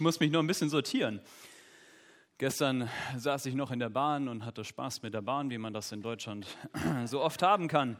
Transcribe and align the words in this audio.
ich 0.00 0.02
muss 0.02 0.18
mich 0.18 0.30
noch 0.30 0.40
ein 0.40 0.46
bisschen 0.46 0.70
sortieren. 0.70 1.20
Gestern 2.38 2.88
saß 3.18 3.44
ich 3.44 3.54
noch 3.54 3.70
in 3.70 3.80
der 3.80 3.90
Bahn 3.90 4.28
und 4.28 4.46
hatte 4.46 4.64
Spaß 4.64 5.02
mit 5.02 5.12
der 5.12 5.20
Bahn, 5.20 5.50
wie 5.50 5.58
man 5.58 5.74
das 5.74 5.92
in 5.92 6.00
Deutschland 6.00 6.46
so 7.04 7.20
oft 7.20 7.42
haben 7.42 7.68
kann. 7.68 7.98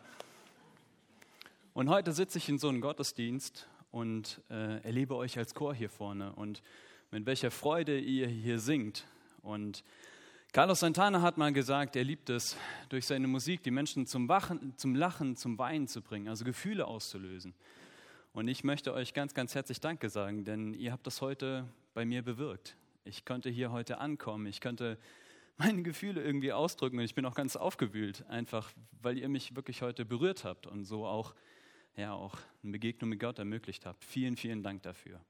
Und 1.75 1.91
heute 1.91 2.13
sitze 2.13 2.39
ich 2.39 2.49
in 2.49 2.57
so 2.57 2.71
einem 2.71 2.81
Gottesdienst 2.81 3.69
und 3.91 4.41
äh, 4.49 4.83
erlebe 4.83 5.15
euch 5.15 5.37
als 5.37 5.55
Chor 5.55 5.75
hier 5.75 5.91
vorne 5.91 6.33
und 6.33 6.63
mit 7.11 7.27
welcher 7.27 7.51
Freude 7.51 7.99
ihr 7.99 8.29
hier 8.29 8.61
singt. 8.61 9.05
Und 9.43 9.85
Carlos 10.55 10.81
Santana 10.81 11.21
hat 11.21 11.37
mal 11.37 11.53
gesagt, 11.53 11.97
er 11.97 12.05
liebt 12.05 12.31
es, 12.31 12.57
durch 12.89 13.05
seine 13.05 13.27
Musik 13.27 13.63
die 13.63 13.71
Menschen 13.71 14.07
zum, 14.07 14.27
Wachen, 14.31 14.73
zum 14.79 14.95
Lachen, 14.95 15.37
zum 15.37 15.59
Weinen 15.59 15.87
zu 15.87 16.01
bringen, 16.01 16.29
also 16.29 16.47
Gefühle 16.47 16.87
auszulösen. 16.87 17.53
Und 18.33 18.49
ich 18.49 18.65
möchte 18.65 18.95
euch 18.95 19.13
ganz, 19.13 19.35
ganz 19.35 19.55
herzlich 19.55 19.81
Danke 19.81 20.09
sagen, 20.09 20.45
denn 20.45 20.73
ihr 20.73 20.93
habt 20.93 21.07
das 21.07 21.21
heute 21.21 21.69
bei 22.01 22.07
mir 22.07 22.23
bewirkt. 22.23 22.79
Ich 23.05 23.27
konnte 23.27 23.51
hier 23.51 23.73
heute 23.73 23.99
ankommen, 23.99 24.47
ich 24.47 24.63
konnte 24.63 24.99
meine 25.59 25.83
Gefühle 25.83 26.23
irgendwie 26.23 26.51
ausdrücken 26.51 26.97
und 26.97 27.05
ich 27.05 27.15
bin 27.15 27.27
auch 27.27 27.35
ganz 27.35 27.57
aufgewühlt, 27.57 28.25
einfach 28.27 28.73
weil 29.03 29.19
ihr 29.19 29.29
mich 29.29 29.55
wirklich 29.55 29.83
heute 29.83 30.07
berührt 30.07 30.45
habt 30.45 30.67
und 30.67 30.87
so 30.87 31.05
auch, 31.05 31.35
ja, 31.97 32.15
auch 32.15 32.39
eine 32.63 32.73
Begegnung 32.73 33.11
mit 33.11 33.21
Gott 33.21 33.39
ermöglicht 33.39 33.85
habt. 33.85 34.03
Vielen, 34.03 34.39
vielen 34.39 34.63
Dank 34.63 34.83
dafür. 34.83 35.21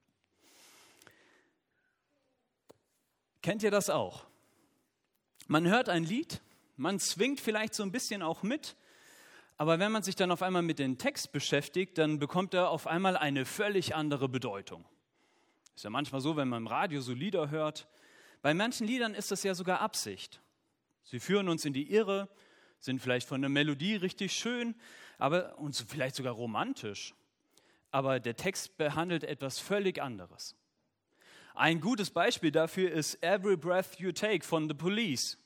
Kennt 3.41 3.63
ihr 3.63 3.71
das 3.71 3.89
auch? 3.89 4.25
Man 5.47 5.67
hört 5.67 5.89
ein 5.89 6.05
Lied, 6.05 6.39
man 6.77 6.99
zwingt 6.99 7.41
vielleicht 7.41 7.73
so 7.73 7.83
ein 7.83 7.91
bisschen 7.91 8.21
auch 8.21 8.43
mit, 8.43 8.77
aber 9.57 9.77
wenn 9.77 9.91
man 9.91 10.03
sich 10.03 10.15
dann 10.15 10.31
auf 10.31 10.41
einmal 10.41 10.61
mit 10.61 10.79
dem 10.79 10.97
Text 10.97 11.33
beschäftigt, 11.33 11.97
dann 11.97 12.17
bekommt 12.17 12.53
er 12.53 12.69
auf 12.69 12.87
einmal 12.87 13.17
eine 13.17 13.43
völlig 13.43 13.93
andere 13.93 14.29
Bedeutung. 14.29 14.85
Ist 15.75 15.83
ja 15.83 15.89
manchmal 15.89 16.21
so, 16.21 16.35
wenn 16.35 16.47
man 16.47 16.63
im 16.63 16.67
Radio 16.67 17.01
so 17.01 17.13
Lieder 17.13 17.49
hört. 17.49 17.87
Bei 18.41 18.53
manchen 18.53 18.87
Liedern 18.87 19.13
ist 19.13 19.31
das 19.31 19.43
ja 19.43 19.53
sogar 19.55 19.79
Absicht. 19.81 20.41
Sie 21.03 21.19
führen 21.19 21.49
uns 21.49 21.65
in 21.65 21.73
die 21.73 21.91
Irre, 21.91 22.29
sind 22.79 23.01
vielleicht 23.01 23.27
von 23.27 23.41
der 23.41 23.49
Melodie 23.49 23.95
richtig 23.95 24.33
schön, 24.33 24.75
aber 25.17 25.57
und 25.59 25.75
vielleicht 25.75 26.15
sogar 26.15 26.33
romantisch. 26.33 27.13
Aber 27.91 28.19
der 28.19 28.35
Text 28.35 28.77
behandelt 28.77 29.23
etwas 29.23 29.59
völlig 29.59 30.01
anderes. 30.01 30.55
Ein 31.53 31.81
gutes 31.81 32.09
Beispiel 32.09 32.51
dafür 32.51 32.91
ist 32.91 33.21
Every 33.21 33.57
Breath 33.57 33.99
You 33.99 34.11
Take 34.11 34.45
von 34.45 34.69
The 34.69 34.73
Police. 34.73 35.37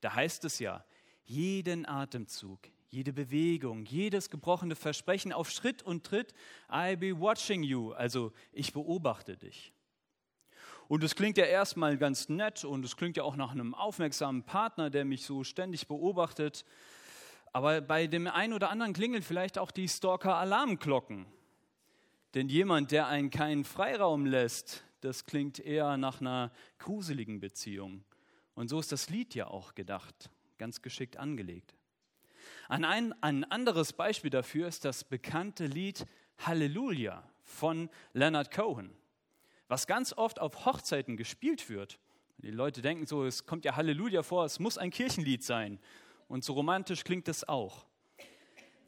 Da 0.00 0.14
heißt 0.14 0.44
es 0.44 0.58
ja, 0.58 0.84
jeden 1.24 1.86
Atemzug, 1.86 2.60
jede 2.90 3.12
Bewegung, 3.12 3.84
jedes 3.86 4.30
gebrochene 4.30 4.74
Versprechen 4.74 5.32
auf 5.32 5.50
Schritt 5.50 5.82
und 5.82 6.04
Tritt, 6.04 6.34
I 6.72 6.96
be 6.96 7.18
watching 7.18 7.62
you, 7.62 7.92
also 7.92 8.32
ich 8.52 8.72
beobachte 8.72 9.36
dich. 9.36 9.72
Und 10.88 11.04
es 11.04 11.14
klingt 11.14 11.38
ja 11.38 11.44
erstmal 11.44 11.96
ganz 11.96 12.28
nett 12.28 12.64
und 12.64 12.84
es 12.84 12.96
klingt 12.96 13.16
ja 13.16 13.22
auch 13.22 13.36
nach 13.36 13.52
einem 13.52 13.76
aufmerksamen 13.76 14.42
Partner, 14.42 14.90
der 14.90 15.04
mich 15.04 15.24
so 15.24 15.44
ständig 15.44 15.86
beobachtet. 15.86 16.64
Aber 17.52 17.80
bei 17.80 18.08
dem 18.08 18.26
einen 18.26 18.54
oder 18.54 18.70
anderen 18.70 18.92
klingeln 18.92 19.22
vielleicht 19.22 19.56
auch 19.56 19.70
die 19.70 19.88
Stalker-Alarmglocken. 19.88 21.26
Denn 22.34 22.48
jemand, 22.48 22.90
der 22.90 23.06
einen 23.06 23.30
keinen 23.30 23.64
Freiraum 23.64 24.26
lässt, 24.26 24.82
das 25.00 25.26
klingt 25.26 25.60
eher 25.60 25.96
nach 25.96 26.20
einer 26.20 26.50
gruseligen 26.78 27.38
Beziehung. 27.38 28.02
Und 28.54 28.68
so 28.68 28.80
ist 28.80 28.90
das 28.90 29.10
Lied 29.10 29.36
ja 29.36 29.46
auch 29.46 29.76
gedacht, 29.76 30.28
ganz 30.58 30.82
geschickt 30.82 31.16
angelegt. 31.16 31.74
Ein, 32.70 33.12
ein 33.20 33.42
anderes 33.50 33.92
Beispiel 33.92 34.30
dafür 34.30 34.68
ist 34.68 34.84
das 34.84 35.02
bekannte 35.02 35.66
Lied 35.66 36.06
Halleluja 36.38 37.28
von 37.42 37.90
Leonard 38.12 38.52
Cohen, 38.52 38.92
was 39.66 39.88
ganz 39.88 40.12
oft 40.12 40.40
auf 40.40 40.66
Hochzeiten 40.66 41.16
gespielt 41.16 41.68
wird. 41.68 41.98
Die 42.38 42.52
Leute 42.52 42.80
denken 42.80 43.06
so, 43.06 43.24
es 43.24 43.44
kommt 43.44 43.64
ja 43.64 43.74
Halleluja 43.74 44.22
vor, 44.22 44.44
es 44.44 44.60
muss 44.60 44.78
ein 44.78 44.92
Kirchenlied 44.92 45.42
sein. 45.42 45.80
Und 46.28 46.44
so 46.44 46.52
romantisch 46.52 47.02
klingt 47.02 47.26
es 47.26 47.48
auch. 47.48 47.86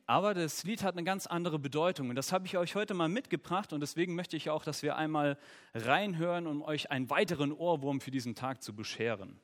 Aber 0.07 0.33
das 0.33 0.63
Lied 0.63 0.85
hat 0.85 0.95
eine 0.95 1.03
ganz 1.03 1.27
andere 1.27 1.59
Bedeutung 1.59 2.09
und 2.09 2.15
das 2.15 2.33
habe 2.33 2.47
ich 2.47 2.57
euch 2.57 2.77
heute 2.77 2.95
mal 2.95 3.09
mitgebracht 3.09 3.73
und 3.73 3.81
deswegen 3.81 4.15
möchte 4.15 4.37
ich 4.37 4.49
auch, 4.49 4.63
dass 4.63 4.85
wir 4.85 4.95
einmal 4.95 5.37
reinhören, 5.75 6.47
um 6.47 6.63
euch 6.63 6.93
einen 6.93 7.11
weiteren 7.11 7.51
Ohrwurm 7.51 8.01
für 8.01 8.13
diesen 8.13 8.37
Tag 8.37 8.63
zu 8.63 8.77
bescheren. 8.77 9.41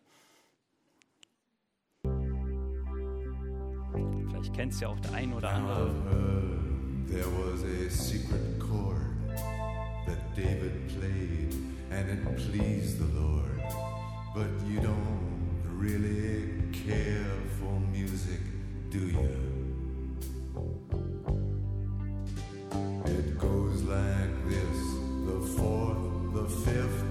Vielleicht 4.39 4.55
kennt 4.55 4.73
es 4.73 4.79
ja 4.79 4.89
auch 4.89 5.01
der 5.01 5.15
ein 5.15 5.33
oder 5.33 5.51
andere. 5.51 5.91
There 7.11 7.27
was 7.27 7.65
a 7.65 7.91
secret 7.91 8.61
chord 8.61 9.17
that 10.07 10.37
David 10.37 10.87
played 10.87 11.55
and 11.91 12.09
it 12.09 12.37
pleased 12.37 12.99
the 12.99 13.19
Lord. 13.19 13.61
But 14.35 14.47
you 14.69 14.81
don't 14.81 15.65
really 15.77 16.53
care 16.71 17.27
for 17.59 17.81
music, 17.91 18.39
do 18.91 18.99
you? 18.99 19.29
It 23.07 23.39
goes 23.39 23.83
like 23.83 24.49
this 24.49 24.79
the 25.27 25.41
fourth, 25.57 26.33
the 26.33 26.49
fifth, 26.65 27.08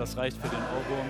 das 0.00 0.16
reicht 0.16 0.38
für 0.38 0.48
den 0.48 0.58
Ohrwurm. 0.58 1.08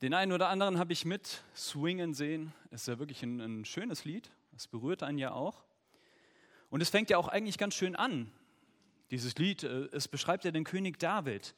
Den 0.00 0.14
einen 0.14 0.32
oder 0.32 0.48
anderen 0.48 0.78
habe 0.78 0.94
ich 0.94 1.04
mit 1.04 1.42
swingen 1.54 2.14
sehen. 2.14 2.54
Es 2.70 2.82
ist 2.82 2.88
ja 2.88 2.98
wirklich 2.98 3.22
ein, 3.22 3.40
ein 3.40 3.64
schönes 3.66 4.06
Lied. 4.06 4.30
Es 4.56 4.66
berührt 4.68 5.02
einen 5.02 5.18
ja 5.18 5.32
auch. 5.32 5.64
Und 6.70 6.80
es 6.80 6.88
fängt 6.88 7.10
ja 7.10 7.18
auch 7.18 7.28
eigentlich 7.28 7.58
ganz 7.58 7.74
schön 7.74 7.94
an. 7.94 8.32
Dieses 9.10 9.36
Lied, 9.36 9.64
äh, 9.64 9.88
es 9.92 10.08
beschreibt 10.08 10.46
ja 10.46 10.50
den 10.50 10.64
König 10.64 10.98
David, 10.98 11.54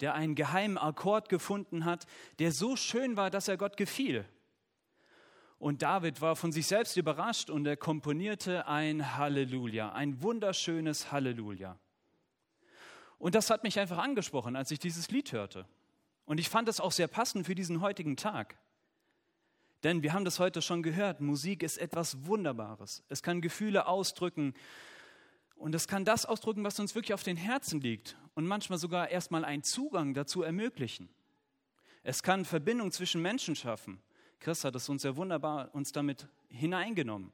der 0.00 0.12
einen 0.12 0.34
geheimen 0.34 0.76
Akkord 0.76 1.30
gefunden 1.30 1.86
hat, 1.86 2.06
der 2.38 2.52
so 2.52 2.76
schön 2.76 3.16
war, 3.16 3.30
dass 3.30 3.48
er 3.48 3.56
Gott 3.56 3.78
gefiel. 3.78 4.26
Und 5.58 5.80
David 5.80 6.20
war 6.20 6.36
von 6.36 6.52
sich 6.52 6.66
selbst 6.66 6.98
überrascht 6.98 7.48
und 7.48 7.66
er 7.66 7.78
komponierte 7.78 8.68
ein 8.68 9.16
Halleluja, 9.16 9.92
ein 9.92 10.20
wunderschönes 10.20 11.10
Halleluja. 11.12 11.78
Und 13.18 13.34
das 13.34 13.50
hat 13.50 13.62
mich 13.62 13.78
einfach 13.78 13.98
angesprochen, 13.98 14.56
als 14.56 14.70
ich 14.70 14.78
dieses 14.78 15.10
Lied 15.10 15.32
hörte. 15.32 15.66
Und 16.26 16.38
ich 16.40 16.48
fand 16.48 16.68
es 16.68 16.80
auch 16.80 16.92
sehr 16.92 17.08
passend 17.08 17.46
für 17.46 17.54
diesen 17.54 17.80
heutigen 17.80 18.16
Tag. 18.16 18.56
Denn 19.82 20.02
wir 20.02 20.14
haben 20.14 20.24
das 20.24 20.38
heute 20.38 20.62
schon 20.62 20.82
gehört, 20.82 21.20
Musik 21.20 21.62
ist 21.62 21.76
etwas 21.76 22.24
Wunderbares. 22.26 23.02
Es 23.08 23.22
kann 23.22 23.42
Gefühle 23.42 23.86
ausdrücken 23.86 24.54
und 25.56 25.74
es 25.74 25.86
kann 25.86 26.06
das 26.06 26.24
ausdrücken, 26.24 26.64
was 26.64 26.80
uns 26.80 26.94
wirklich 26.94 27.12
auf 27.12 27.22
den 27.22 27.36
Herzen 27.36 27.80
liegt 27.80 28.16
und 28.34 28.46
manchmal 28.46 28.78
sogar 28.78 29.10
erstmal 29.10 29.44
einen 29.44 29.62
Zugang 29.62 30.14
dazu 30.14 30.42
ermöglichen. 30.42 31.10
Es 32.02 32.22
kann 32.22 32.44
Verbindung 32.44 32.92
zwischen 32.92 33.20
Menschen 33.20 33.56
schaffen. 33.56 34.02
Chris 34.40 34.64
hat 34.64 34.74
es 34.74 34.88
uns 34.88 35.02
sehr 35.02 35.16
wunderbar 35.16 35.74
uns 35.74 35.92
damit 35.92 36.28
hineingenommen. 36.48 37.32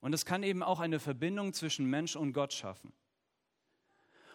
Und 0.00 0.12
es 0.12 0.26
kann 0.26 0.42
eben 0.42 0.62
auch 0.62 0.80
eine 0.80 1.00
Verbindung 1.00 1.54
zwischen 1.54 1.86
Mensch 1.86 2.14
und 2.14 2.34
Gott 2.34 2.52
schaffen. 2.52 2.92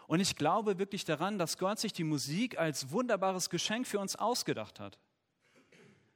Und 0.09 0.21
ich 0.21 0.35
glaube 0.35 0.79
wirklich 0.79 1.05
daran, 1.05 1.37
dass 1.37 1.59
Gott 1.59 1.77
sich 1.77 1.93
die 1.93 2.03
Musik 2.03 2.57
als 2.57 2.89
wunderbares 2.89 3.51
Geschenk 3.51 3.85
für 3.85 3.99
uns 3.99 4.15
ausgedacht 4.15 4.79
hat, 4.79 4.97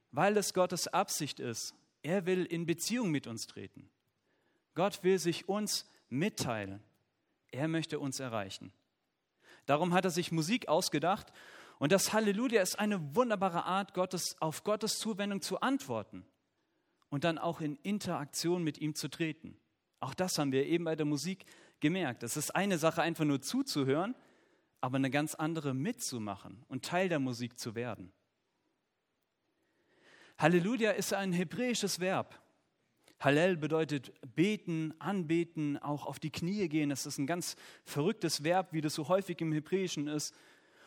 weil 0.09 0.35
es 0.35 0.55
Gottes 0.55 0.87
Absicht 0.87 1.39
ist. 1.39 1.75
Er 2.01 2.25
will 2.25 2.43
in 2.43 2.65
Beziehung 2.65 3.11
mit 3.11 3.27
uns 3.27 3.45
treten. 3.45 3.91
Gott 4.73 5.03
will 5.03 5.19
sich 5.19 5.47
uns 5.47 5.87
mitteilen. 6.09 6.81
Er 7.51 7.67
möchte 7.67 7.99
uns 7.99 8.19
erreichen. 8.19 8.73
Darum 9.67 9.93
hat 9.93 10.05
er 10.05 10.11
sich 10.11 10.31
Musik 10.31 10.69
ausgedacht 10.69 11.31
und 11.77 11.91
das 11.91 12.13
Halleluja 12.13 12.63
ist 12.63 12.79
eine 12.79 13.15
wunderbare 13.15 13.63
Art, 13.63 13.93
Gottes, 13.93 14.35
auf 14.41 14.63
Gottes 14.63 14.97
Zuwendung 14.97 15.43
zu 15.43 15.61
antworten 15.61 16.25
und 17.09 17.25
dann 17.25 17.37
auch 17.37 17.61
in 17.61 17.75
Interaktion 17.83 18.63
mit 18.63 18.79
ihm 18.79 18.95
zu 18.95 19.07
treten. 19.07 19.55
Auch 19.99 20.15
das 20.15 20.39
haben 20.39 20.51
wir 20.51 20.65
eben 20.65 20.83
bei 20.83 20.95
der 20.95 21.05
Musik 21.05 21.45
gemerkt. 21.83 22.23
Es 22.23 22.37
ist 22.37 22.55
eine 22.55 22.79
Sache, 22.79 23.03
einfach 23.03 23.25
nur 23.25 23.41
zuzuhören, 23.41 24.15
aber 24.81 24.95
eine 24.95 25.11
ganz 25.11 25.35
andere 25.35 25.75
mitzumachen 25.75 26.63
und 26.67 26.83
Teil 26.83 27.09
der 27.09 27.19
Musik 27.19 27.59
zu 27.59 27.75
werden. 27.75 28.11
Halleluja 30.39 30.91
ist 30.91 31.13
ein 31.13 31.33
hebräisches 31.33 31.99
Verb. 31.99 32.41
Hallel 33.19 33.57
bedeutet 33.57 34.13
beten, 34.35 34.93
anbeten, 34.99 35.77
auch 35.77 36.07
auf 36.07 36.19
die 36.19 36.31
Knie 36.31 36.67
gehen. 36.69 36.89
Das 36.89 37.05
ist 37.05 37.17
ein 37.17 37.27
ganz 37.27 37.55
verrücktes 37.83 38.43
Verb, 38.43 38.73
wie 38.73 38.81
das 38.81 38.95
so 38.95 39.07
häufig 39.09 39.39
im 39.41 39.51
Hebräischen 39.51 40.07
ist. 40.07 40.33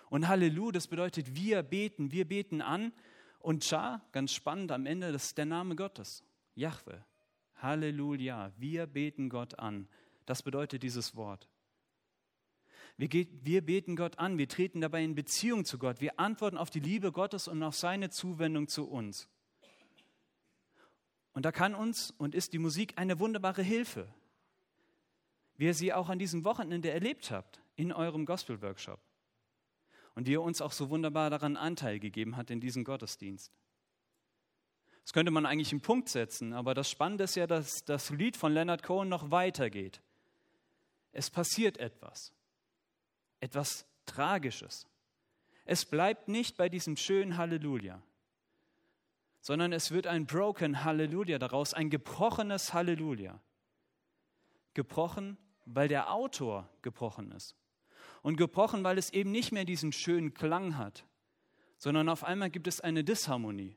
Und 0.08 0.28
Halleluja, 0.28 0.72
das 0.72 0.88
bedeutet 0.88 1.34
wir 1.34 1.62
beten, 1.62 2.10
wir 2.10 2.26
beten 2.26 2.60
an. 2.62 2.92
Und 3.38 3.64
Cha, 3.64 4.02
ganz 4.12 4.32
spannend 4.32 4.72
am 4.72 4.86
Ende, 4.86 5.12
das 5.12 5.26
ist 5.26 5.38
der 5.38 5.46
Name 5.46 5.76
Gottes, 5.76 6.24
Jahwe. 6.54 7.04
Halleluja. 7.56 8.52
Wir 8.56 8.86
beten 8.86 9.28
Gott 9.28 9.58
an. 9.58 9.88
Das 10.26 10.42
bedeutet 10.42 10.82
dieses 10.82 11.16
Wort. 11.16 11.48
Wir, 12.98 13.08
wir, 13.10 13.64
beten 13.64 13.94
Gott 13.94 14.18
an, 14.18 14.38
wir 14.38 14.48
treten 14.48 14.80
dabei 14.80 15.04
in 15.04 15.14
Beziehung 15.14 15.64
zu 15.64 15.78
Gott, 15.78 16.00
wir 16.00 16.18
antworten 16.18 16.56
auf 16.56 16.70
die 16.70 16.80
Liebe 16.80 17.12
Gottes 17.12 17.46
und 17.46 17.62
auf 17.62 17.76
seine 17.76 18.10
Zuwendung 18.10 18.68
zu 18.68 18.88
uns. 18.88 19.28
Und 21.34 21.44
da 21.44 21.52
kann 21.52 21.74
uns 21.74 22.12
und 22.16 22.34
ist 22.34 22.54
die 22.54 22.58
Musik 22.58 22.94
eine 22.96 23.18
wunderbare 23.18 23.62
Hilfe, 23.62 24.08
wie 25.56 25.66
ihr 25.66 25.74
sie 25.74 25.92
auch 25.92 26.08
an 26.08 26.18
diesem 26.18 26.44
Wochenende 26.44 26.90
erlebt 26.90 27.30
habt 27.30 27.60
in 27.76 27.92
eurem 27.92 28.24
Gospel-Workshop 28.24 28.98
und 30.14 30.26
wie 30.26 30.32
ihr 30.32 30.42
uns 30.42 30.62
auch 30.62 30.72
so 30.72 30.88
wunderbar 30.88 31.28
daran 31.28 31.58
Anteil 31.58 32.00
gegeben 32.00 32.38
hat 32.38 32.50
in 32.50 32.60
diesem 32.60 32.84
Gottesdienst. 32.84 33.52
Das 35.02 35.12
könnte 35.12 35.30
man 35.30 35.44
eigentlich 35.44 35.70
einen 35.70 35.82
Punkt 35.82 36.08
setzen, 36.08 36.54
aber 36.54 36.72
das 36.72 36.90
Spannende 36.90 37.24
ist 37.24 37.36
ja, 37.36 37.46
dass 37.46 37.84
das 37.84 38.08
Lied 38.08 38.38
von 38.38 38.52
Leonard 38.52 38.82
Cohen 38.82 39.10
noch 39.10 39.30
weitergeht. 39.30 40.00
Es 41.16 41.30
passiert 41.30 41.78
etwas, 41.78 42.30
etwas 43.40 43.86
Tragisches. 44.04 44.86
Es 45.64 45.86
bleibt 45.86 46.28
nicht 46.28 46.58
bei 46.58 46.68
diesem 46.68 46.98
schönen 46.98 47.38
Halleluja, 47.38 48.02
sondern 49.40 49.72
es 49.72 49.92
wird 49.92 50.06
ein 50.06 50.26
broken 50.26 50.84
Halleluja 50.84 51.38
daraus, 51.38 51.72
ein 51.72 51.88
gebrochenes 51.88 52.74
Halleluja. 52.74 53.40
Gebrochen, 54.74 55.38
weil 55.64 55.88
der 55.88 56.12
Autor 56.12 56.68
gebrochen 56.82 57.32
ist. 57.32 57.56
Und 58.20 58.36
gebrochen, 58.36 58.84
weil 58.84 58.98
es 58.98 59.10
eben 59.10 59.30
nicht 59.30 59.52
mehr 59.52 59.64
diesen 59.64 59.92
schönen 59.92 60.34
Klang 60.34 60.76
hat, 60.76 61.06
sondern 61.78 62.10
auf 62.10 62.24
einmal 62.24 62.50
gibt 62.50 62.66
es 62.66 62.82
eine 62.82 63.02
Disharmonie. 63.02 63.74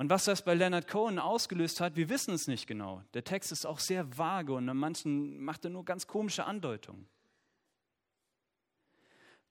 Und 0.00 0.08
was 0.08 0.24
das 0.24 0.40
bei 0.40 0.54
Leonard 0.54 0.88
Cohen 0.88 1.18
ausgelöst 1.18 1.82
hat, 1.82 1.94
wir 1.94 2.08
wissen 2.08 2.32
es 2.32 2.46
nicht 2.46 2.66
genau. 2.66 3.02
Der 3.12 3.22
Text 3.22 3.52
ist 3.52 3.66
auch 3.66 3.78
sehr 3.78 4.16
vage 4.16 4.54
und 4.54 4.66
an 4.66 4.78
manchen 4.78 5.38
macht 5.44 5.66
er 5.66 5.70
nur 5.70 5.84
ganz 5.84 6.06
komische 6.06 6.46
Andeutungen. 6.46 7.06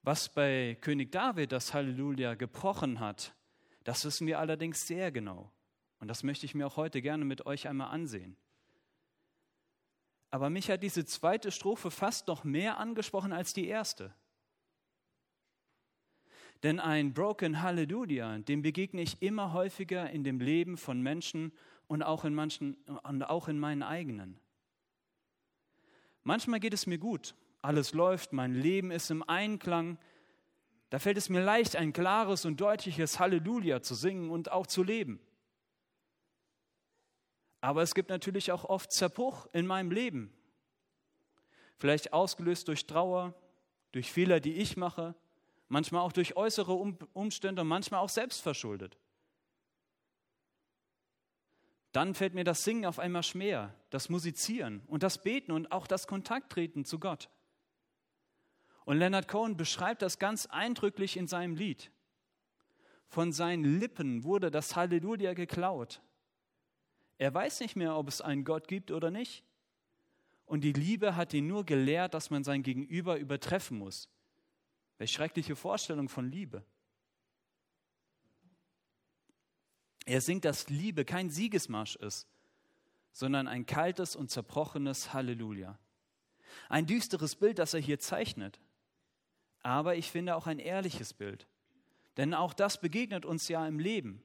Was 0.02 0.28
bei 0.28 0.76
König 0.80 1.12
David 1.12 1.52
das 1.52 1.72
Halleluja 1.72 2.34
gebrochen 2.34 2.98
hat, 2.98 3.32
das 3.84 4.04
wissen 4.04 4.26
wir 4.26 4.40
allerdings 4.40 4.88
sehr 4.88 5.12
genau. 5.12 5.52
Und 6.00 6.08
das 6.08 6.24
möchte 6.24 6.46
ich 6.46 6.56
mir 6.56 6.66
auch 6.66 6.76
heute 6.76 7.00
gerne 7.00 7.24
mit 7.24 7.46
euch 7.46 7.68
einmal 7.68 7.90
ansehen. 7.90 8.36
Aber 10.32 10.50
mich 10.50 10.68
hat 10.68 10.82
diese 10.82 11.04
zweite 11.04 11.52
Strophe 11.52 11.92
fast 11.92 12.26
noch 12.26 12.42
mehr 12.42 12.78
angesprochen 12.78 13.32
als 13.32 13.52
die 13.52 13.68
erste. 13.68 14.12
Denn 16.62 16.78
ein 16.78 17.14
Broken 17.14 17.62
Hallelujah, 17.62 18.38
dem 18.38 18.62
begegne 18.62 19.00
ich 19.00 19.22
immer 19.22 19.52
häufiger 19.52 20.10
in 20.10 20.24
dem 20.24 20.40
Leben 20.40 20.76
von 20.76 21.00
Menschen 21.00 21.52
und 21.88 22.02
auch 22.02 22.24
in 22.24 22.34
manchen 22.34 22.74
und 23.02 23.22
auch 23.22 23.48
in 23.48 23.58
meinen 23.58 23.82
eigenen. 23.82 24.38
Manchmal 26.22 26.60
geht 26.60 26.74
es 26.74 26.86
mir 26.86 26.98
gut, 26.98 27.34
alles 27.62 27.94
läuft, 27.94 28.32
mein 28.32 28.54
Leben 28.54 28.90
ist 28.90 29.10
im 29.10 29.22
Einklang. 29.22 29.98
Da 30.90 30.98
fällt 30.98 31.16
es 31.16 31.30
mir 31.30 31.42
leicht, 31.42 31.76
ein 31.76 31.92
klares 31.92 32.44
und 32.44 32.60
deutliches 32.60 33.18
Halleluja 33.18 33.80
zu 33.80 33.94
singen 33.94 34.30
und 34.30 34.52
auch 34.52 34.66
zu 34.66 34.82
leben. 34.82 35.18
Aber 37.62 37.82
es 37.82 37.94
gibt 37.94 38.10
natürlich 38.10 38.52
auch 38.52 38.64
oft 38.64 38.92
Zerbruch 38.92 39.46
in 39.52 39.66
meinem 39.66 39.90
Leben. 39.90 40.32
Vielleicht 41.76 42.12
ausgelöst 42.12 42.68
durch 42.68 42.86
Trauer, 42.86 43.34
durch 43.92 44.12
Fehler, 44.12 44.40
die 44.40 44.54
ich 44.54 44.76
mache, 44.76 45.14
manchmal 45.70 46.02
auch 46.02 46.12
durch 46.12 46.36
äußere 46.36 46.72
Umstände 46.72 47.62
und 47.62 47.68
manchmal 47.68 48.00
auch 48.00 48.08
selbstverschuldet. 48.08 48.98
Dann 51.92 52.14
fällt 52.14 52.34
mir 52.34 52.44
das 52.44 52.64
Singen 52.64 52.84
auf 52.84 52.98
einmal 52.98 53.22
schwer, 53.22 53.74
das 53.88 54.08
Musizieren 54.08 54.82
und 54.86 55.02
das 55.02 55.22
Beten 55.22 55.52
und 55.52 55.72
auch 55.72 55.86
das 55.86 56.06
Kontakttreten 56.06 56.84
zu 56.84 56.98
Gott. 56.98 57.30
Und 58.84 58.98
Leonard 58.98 59.28
Cohen 59.28 59.56
beschreibt 59.56 60.02
das 60.02 60.18
ganz 60.18 60.46
eindrücklich 60.46 61.16
in 61.16 61.26
seinem 61.26 61.54
Lied. 61.54 61.90
Von 63.06 63.32
seinen 63.32 63.78
Lippen 63.78 64.24
wurde 64.24 64.50
das 64.50 64.76
Halleluja 64.76 65.34
geklaut. 65.34 66.00
Er 67.18 67.32
weiß 67.32 67.60
nicht 67.60 67.76
mehr, 67.76 67.96
ob 67.96 68.08
es 68.08 68.20
einen 68.20 68.44
Gott 68.44 68.66
gibt 68.66 68.90
oder 68.90 69.10
nicht. 69.10 69.44
Und 70.46 70.62
die 70.62 70.72
Liebe 70.72 71.14
hat 71.14 71.32
ihn 71.32 71.46
nur 71.46 71.64
gelehrt, 71.64 72.14
dass 72.14 72.30
man 72.30 72.42
sein 72.42 72.62
Gegenüber 72.62 73.18
übertreffen 73.18 73.78
muss. 73.78 74.08
Welche 75.00 75.14
schreckliche 75.14 75.56
Vorstellung 75.56 76.10
von 76.10 76.30
Liebe. 76.30 76.62
Er 80.04 80.20
singt, 80.20 80.44
dass 80.44 80.68
Liebe 80.68 81.06
kein 81.06 81.30
Siegesmarsch 81.30 81.96
ist, 81.96 82.28
sondern 83.10 83.48
ein 83.48 83.64
kaltes 83.64 84.14
und 84.14 84.30
zerbrochenes 84.30 85.14
Halleluja. 85.14 85.78
Ein 86.68 86.84
düsteres 86.84 87.34
Bild, 87.34 87.58
das 87.58 87.72
er 87.72 87.80
hier 87.80 87.98
zeichnet. 87.98 88.60
Aber 89.62 89.96
ich 89.96 90.10
finde 90.10 90.36
auch 90.36 90.46
ein 90.46 90.58
ehrliches 90.58 91.14
Bild. 91.14 91.46
Denn 92.18 92.34
auch 92.34 92.52
das 92.52 92.78
begegnet 92.78 93.24
uns 93.24 93.48
ja 93.48 93.66
im 93.66 93.78
Leben. 93.78 94.22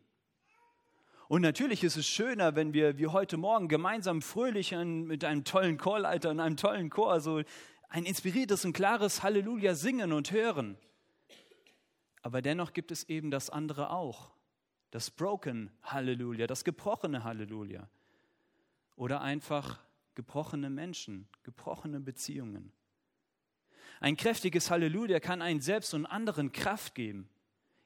Und 1.30 1.42
natürlich 1.42 1.86
ist 1.86 1.96
es 1.96 2.06
schöner, 2.06 2.58
wenn 2.58 2.74
wir 2.74 2.98
wie 2.98 3.08
heute 3.08 3.38
Morgen 3.38 3.70
gemeinsam 3.70 4.22
fröhlich 4.22 4.72
mit 4.74 5.24
einem 5.24 5.46
tollen 5.46 5.78
Chorleiter 5.78 6.32
und 6.32 6.42
einem 6.42 6.58
tollen 6.58 6.90
Chor 6.90 7.22
so 7.22 7.44
ein 7.96 8.06
inspiriertes 8.06 8.66
und 8.66 8.74
klares 8.74 9.24
Halleluja 9.24 9.74
singen 9.74 10.12
und 10.12 10.34
hören. 10.34 10.78
Aber 12.24 12.42
dennoch 12.42 12.74
gibt 12.74 12.92
es 12.92 13.06
eben 13.06 13.32
das 13.32 13.50
andere 13.50 13.90
auch, 13.90 14.34
das 14.92 15.10
Broken 15.10 15.72
Halleluja, 15.82 16.46
das 16.46 16.66
gebrochene 16.66 17.24
Halleluja 17.24 17.88
oder 18.98 19.22
einfach 19.22 19.80
gebrochene 20.14 20.70
Menschen, 20.70 21.30
gebrochene 21.44 22.02
Beziehungen. 22.02 22.74
Ein 24.02 24.18
kräftiges 24.18 24.70
Halleluja 24.70 25.22
kann 25.22 25.42
einen 25.42 25.62
selbst 25.62 25.94
und 25.94 26.06
anderen 26.06 26.52
Kraft 26.52 26.96
geben, 26.96 27.30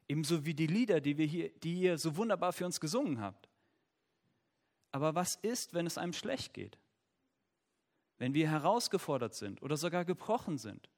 ebenso 0.07 0.43
wie 0.43 0.55
die 0.55 0.65
Lieder, 0.65 1.01
die, 1.01 1.19
wir 1.19 1.27
hier, 1.27 1.49
die 1.59 1.81
ihr 1.81 1.99
so 1.99 2.17
wunderbar 2.17 2.51
für 2.51 2.65
uns 2.65 2.79
gesungen 2.79 3.21
habt. 3.21 3.47
Aber 4.91 5.13
was 5.13 5.35
ist, 5.35 5.75
wenn 5.75 5.85
es 5.85 5.99
einem 5.99 6.13
schlecht 6.13 6.55
geht? 6.55 6.79
Wenn 8.19 8.33
wir 8.33 8.49
herausgefordert 8.49 9.33
sind 9.33 9.61
oder 9.63 9.77
sogar 9.77 10.05
gebrochen 10.05 10.57
sind? 10.57 10.89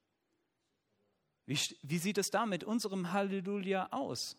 Wie, 1.46 1.58
wie 1.82 1.98
sieht 1.98 2.18
es 2.18 2.30
da 2.30 2.46
mit 2.46 2.64
unserem 2.64 3.12
Halleluja 3.12 3.88
aus? 3.90 4.36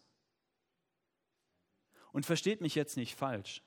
Und 2.11 2.25
versteht 2.25 2.61
mich 2.61 2.75
jetzt 2.75 2.95
nicht 2.95 3.15
falsch. 3.15 3.63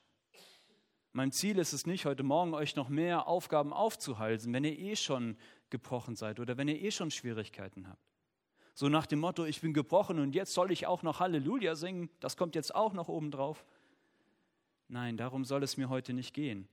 Mein 1.11 1.31
Ziel 1.31 1.57
ist 1.57 1.73
es 1.73 1.85
nicht, 1.85 2.05
heute 2.05 2.23
Morgen 2.23 2.53
euch 2.53 2.75
noch 2.75 2.89
mehr 2.89 3.27
Aufgaben 3.27 3.73
aufzuhalsen, 3.73 4.53
wenn 4.53 4.63
ihr 4.63 4.77
eh 4.77 4.95
schon 4.95 5.35
gebrochen 5.69 6.15
seid 6.15 6.39
oder 6.39 6.57
wenn 6.57 6.67
ihr 6.67 6.79
eh 6.79 6.91
schon 6.91 7.11
Schwierigkeiten 7.11 7.87
habt. 7.87 8.01
So 8.75 8.87
nach 8.87 9.07
dem 9.07 9.19
Motto, 9.19 9.43
ich 9.43 9.61
bin 9.61 9.73
gebrochen 9.73 10.19
und 10.19 10.35
jetzt 10.35 10.53
soll 10.53 10.71
ich 10.71 10.85
auch 10.85 11.01
noch 11.01 11.19
Halleluja 11.19 11.75
singen, 11.75 12.11
das 12.19 12.37
kommt 12.37 12.53
jetzt 12.53 12.75
auch 12.75 12.93
noch 12.93 13.07
oben 13.07 13.31
drauf. 13.31 13.65
Nein, 14.87 15.17
darum 15.17 15.43
soll 15.43 15.63
es 15.63 15.75
mir 15.75 15.89
heute 15.89 16.13
nicht 16.13 16.33
gehen. 16.33 16.69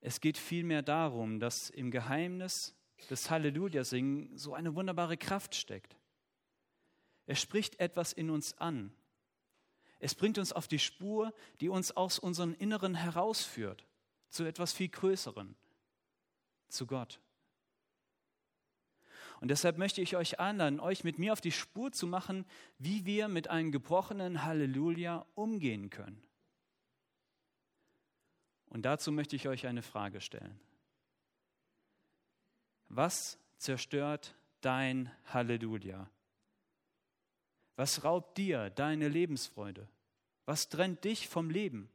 Es 0.00 0.20
geht 0.20 0.38
vielmehr 0.38 0.82
darum, 0.82 1.40
dass 1.40 1.70
im 1.70 1.90
Geheimnis 1.90 2.74
des 3.08 3.30
Halleluja-Singen 3.30 4.36
so 4.36 4.54
eine 4.54 4.74
wunderbare 4.74 5.16
Kraft 5.16 5.54
steckt. 5.54 5.96
Es 7.26 7.40
spricht 7.40 7.78
etwas 7.80 8.12
in 8.12 8.30
uns 8.30 8.56
an. 8.58 8.92
Es 9.98 10.14
bringt 10.14 10.38
uns 10.38 10.52
auf 10.52 10.66
die 10.66 10.78
Spur, 10.78 11.34
die 11.60 11.68
uns 11.68 11.92
aus 11.92 12.18
unserem 12.18 12.54
Inneren 12.54 12.94
herausführt, 12.94 13.86
zu 14.30 14.44
etwas 14.44 14.72
viel 14.72 14.88
Größeren, 14.88 15.54
zu 16.68 16.86
Gott. 16.86 17.20
Und 19.40 19.48
deshalb 19.48 19.78
möchte 19.78 20.02
ich 20.02 20.16
euch 20.16 20.38
einladen, 20.38 20.80
euch 20.80 21.04
mit 21.04 21.18
mir 21.18 21.32
auf 21.32 21.40
die 21.40 21.52
Spur 21.52 21.92
zu 21.92 22.06
machen, 22.06 22.46
wie 22.78 23.04
wir 23.04 23.28
mit 23.28 23.48
einem 23.48 23.72
gebrochenen 23.72 24.44
Halleluja 24.44 25.26
umgehen 25.34 25.90
können. 25.90 26.22
Und 28.70 28.82
dazu 28.82 29.12
möchte 29.12 29.36
ich 29.36 29.48
euch 29.48 29.66
eine 29.66 29.82
Frage 29.82 30.20
stellen. 30.20 30.58
Was 32.88 33.38
zerstört 33.58 34.34
dein 34.60 35.10
Halleluja? 35.26 36.08
Was 37.76 38.04
raubt 38.04 38.38
dir 38.38 38.70
deine 38.70 39.08
Lebensfreude? 39.08 39.88
Was 40.46 40.68
trennt 40.68 41.04
dich 41.04 41.28
vom 41.28 41.50
Leben? 41.50 41.90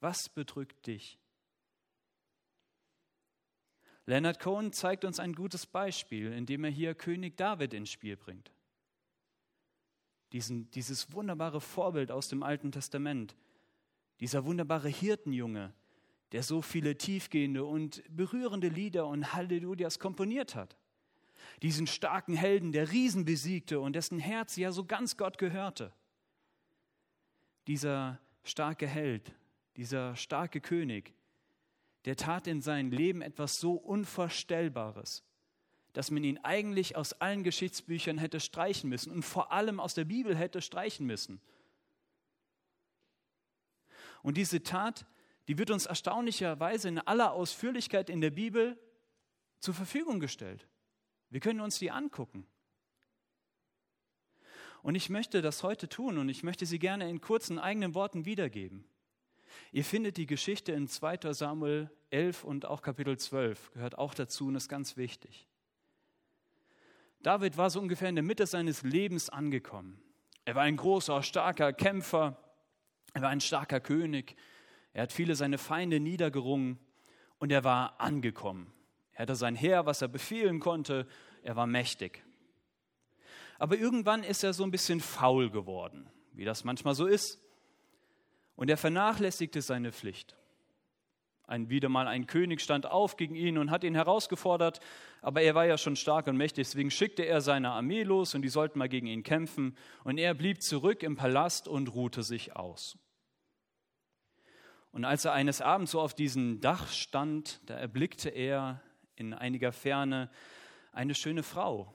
Was 0.00 0.28
bedrückt 0.28 0.86
dich? 0.86 1.18
Leonard 4.06 4.38
Cohen 4.38 4.72
zeigt 4.72 5.04
uns 5.04 5.18
ein 5.18 5.32
gutes 5.34 5.66
Beispiel, 5.66 6.32
indem 6.32 6.64
er 6.64 6.70
hier 6.70 6.94
König 6.94 7.36
David 7.36 7.72
ins 7.72 7.90
Spiel 7.90 8.16
bringt. 8.16 8.52
Diesen, 10.32 10.70
dieses 10.72 11.12
wunderbare 11.12 11.60
Vorbild 11.60 12.10
aus 12.10 12.28
dem 12.28 12.42
Alten 12.42 12.70
Testament, 12.70 13.34
dieser 14.20 14.44
wunderbare 14.44 14.88
Hirtenjunge, 14.88 15.72
der 16.34 16.42
so 16.42 16.62
viele 16.62 16.98
tiefgehende 16.98 17.64
und 17.64 18.02
berührende 18.08 18.66
Lieder 18.66 19.06
und 19.06 19.34
Hallelujahs 19.34 20.00
komponiert 20.00 20.56
hat. 20.56 20.76
Diesen 21.62 21.86
starken 21.86 22.34
Helden, 22.34 22.72
der 22.72 22.90
Riesen 22.90 23.24
besiegte 23.24 23.78
und 23.78 23.92
dessen 23.92 24.18
Herz 24.18 24.56
ja 24.56 24.72
so 24.72 24.84
ganz 24.84 25.16
Gott 25.16 25.38
gehörte. 25.38 25.92
Dieser 27.68 28.18
starke 28.42 28.88
Held, 28.88 29.32
dieser 29.76 30.16
starke 30.16 30.60
König, 30.60 31.14
der 32.04 32.16
tat 32.16 32.48
in 32.48 32.60
seinem 32.60 32.90
Leben 32.90 33.22
etwas 33.22 33.52
so 33.60 33.74
Unvorstellbares, 33.74 35.22
dass 35.92 36.10
man 36.10 36.24
ihn 36.24 36.38
eigentlich 36.38 36.96
aus 36.96 37.12
allen 37.12 37.44
Geschichtsbüchern 37.44 38.18
hätte 38.18 38.40
streichen 38.40 38.90
müssen 38.90 39.12
und 39.12 39.22
vor 39.22 39.52
allem 39.52 39.78
aus 39.78 39.94
der 39.94 40.04
Bibel 40.04 40.36
hätte 40.36 40.62
streichen 40.62 41.06
müssen. 41.06 41.40
Und 44.24 44.36
diese 44.36 44.64
Tat, 44.64 45.06
die 45.48 45.58
wird 45.58 45.70
uns 45.70 45.86
erstaunlicherweise 45.86 46.88
in 46.88 46.98
aller 46.98 47.32
Ausführlichkeit 47.32 48.08
in 48.08 48.20
der 48.20 48.30
Bibel 48.30 48.78
zur 49.58 49.74
Verfügung 49.74 50.20
gestellt. 50.20 50.66
Wir 51.30 51.40
können 51.40 51.60
uns 51.60 51.78
die 51.78 51.90
angucken. 51.90 52.46
Und 54.82 54.94
ich 54.94 55.08
möchte 55.08 55.40
das 55.40 55.62
heute 55.62 55.88
tun 55.88 56.18
und 56.18 56.28
ich 56.28 56.42
möchte 56.42 56.66
sie 56.66 56.78
gerne 56.78 57.08
in 57.08 57.20
kurzen 57.20 57.58
eigenen 57.58 57.94
Worten 57.94 58.26
wiedergeben. 58.26 58.84
Ihr 59.72 59.84
findet 59.84 60.16
die 60.16 60.26
Geschichte 60.26 60.72
in 60.72 60.88
2 60.88 61.32
Samuel 61.32 61.90
11 62.10 62.44
und 62.44 62.66
auch 62.66 62.82
Kapitel 62.82 63.18
12, 63.18 63.72
gehört 63.72 63.98
auch 63.98 64.14
dazu 64.14 64.48
und 64.48 64.56
ist 64.56 64.68
ganz 64.68 64.96
wichtig. 64.96 65.48
David 67.20 67.56
war 67.56 67.70
so 67.70 67.80
ungefähr 67.80 68.10
in 68.10 68.16
der 68.16 68.24
Mitte 68.24 68.46
seines 68.46 68.82
Lebens 68.82 69.30
angekommen. 69.30 70.02
Er 70.44 70.54
war 70.54 70.62
ein 70.62 70.76
großer, 70.76 71.22
starker 71.22 71.72
Kämpfer, 71.72 72.36
er 73.14 73.22
war 73.22 73.30
ein 73.30 73.40
starker 73.40 73.80
König, 73.80 74.36
er 74.94 75.02
hat 75.02 75.12
viele 75.12 75.34
seine 75.34 75.58
Feinde 75.58 76.00
niedergerungen 76.00 76.78
und 77.38 77.52
er 77.52 77.64
war 77.64 78.00
angekommen. 78.00 78.72
Er 79.12 79.22
hatte 79.22 79.36
sein 79.36 79.56
Heer, 79.56 79.86
was 79.86 80.00
er 80.00 80.08
befehlen 80.08 80.60
konnte, 80.60 81.06
er 81.42 81.56
war 81.56 81.66
mächtig. 81.66 82.22
Aber 83.58 83.76
irgendwann 83.76 84.22
ist 84.22 84.44
er 84.44 84.52
so 84.52 84.64
ein 84.64 84.70
bisschen 84.70 85.00
faul 85.00 85.50
geworden, 85.50 86.08
wie 86.32 86.44
das 86.44 86.64
manchmal 86.64 86.94
so 86.94 87.06
ist. 87.06 87.40
Und 88.56 88.70
er 88.70 88.76
vernachlässigte 88.76 89.62
seine 89.62 89.92
Pflicht. 89.92 90.36
Ein, 91.46 91.68
wieder 91.68 91.88
mal 91.88 92.06
ein 92.06 92.26
König 92.26 92.60
stand 92.60 92.86
auf 92.86 93.16
gegen 93.16 93.34
ihn 93.34 93.58
und 93.58 93.70
hat 93.70 93.84
ihn 93.84 93.94
herausgefordert, 93.94 94.80
aber 95.20 95.42
er 95.42 95.54
war 95.54 95.66
ja 95.66 95.76
schon 95.76 95.96
stark 95.96 96.26
und 96.28 96.36
mächtig, 96.36 96.68
deswegen 96.68 96.90
schickte 96.90 97.24
er 97.24 97.40
seine 97.40 97.72
Armee 97.72 98.04
los 98.04 98.34
und 98.34 98.42
die 98.42 98.48
sollten 98.48 98.78
mal 98.78 98.88
gegen 98.88 99.08
ihn 99.08 99.24
kämpfen. 99.24 99.76
Und 100.04 100.18
er 100.18 100.34
blieb 100.34 100.62
zurück 100.62 101.02
im 101.02 101.16
Palast 101.16 101.66
und 101.68 101.94
ruhte 101.94 102.22
sich 102.22 102.56
aus. 102.56 102.96
Und 104.94 105.04
als 105.04 105.24
er 105.24 105.32
eines 105.32 105.60
Abends 105.60 105.90
so 105.90 106.00
auf 106.00 106.14
diesem 106.14 106.60
Dach 106.60 106.86
stand, 106.86 107.60
da 107.68 107.74
erblickte 107.74 108.28
er 108.28 108.80
in 109.16 109.34
einiger 109.34 109.72
Ferne 109.72 110.30
eine 110.92 111.16
schöne 111.16 111.42
Frau 111.42 111.92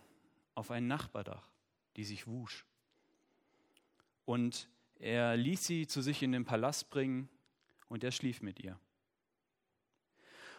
auf 0.53 0.69
ein 0.69 0.85
Nachbardach, 0.87 1.49
die 1.95 2.03
sich 2.03 2.27
wusch. 2.27 2.65
Und 4.25 4.67
er 4.95 5.37
ließ 5.37 5.65
sie 5.65 5.87
zu 5.87 6.01
sich 6.01 6.21
in 6.23 6.33
den 6.33 6.43
Palast 6.43 6.89
bringen 6.89 7.29
und 7.87 8.03
er 8.03 8.11
schlief 8.11 8.41
mit 8.41 8.59
ihr. 8.59 8.77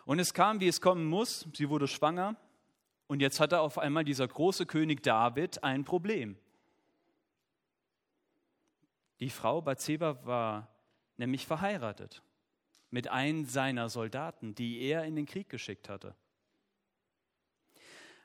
Und 0.07 0.19
es 0.19 0.33
kam, 0.33 0.61
wie 0.61 0.69
es 0.69 0.81
kommen 0.81 1.05
muss, 1.05 1.47
sie 1.53 1.69
wurde 1.69 1.89
schwanger 1.89 2.37
und 3.07 3.21
jetzt 3.21 3.39
hatte 3.39 3.61
auf 3.61 3.77
einmal 3.77 4.05
dieser 4.05 4.27
große 4.27 4.65
König 4.65 5.03
David 5.03 5.63
ein 5.63 5.85
Problem. 5.85 6.39
Die 9.21 9.29
Frau 9.29 9.61
Bathseba 9.61 10.25
war 10.25 10.75
nämlich 11.19 11.47
verheiratet 11.47 12.23
mit 12.91 13.09
einem 13.09 13.45
seiner 13.45 13.89
Soldaten, 13.89 14.55
die 14.55 14.81
er 14.81 15.05
in 15.05 15.17
den 15.17 15.27
Krieg 15.27 15.49
geschickt 15.49 15.89
hatte. 15.89 16.15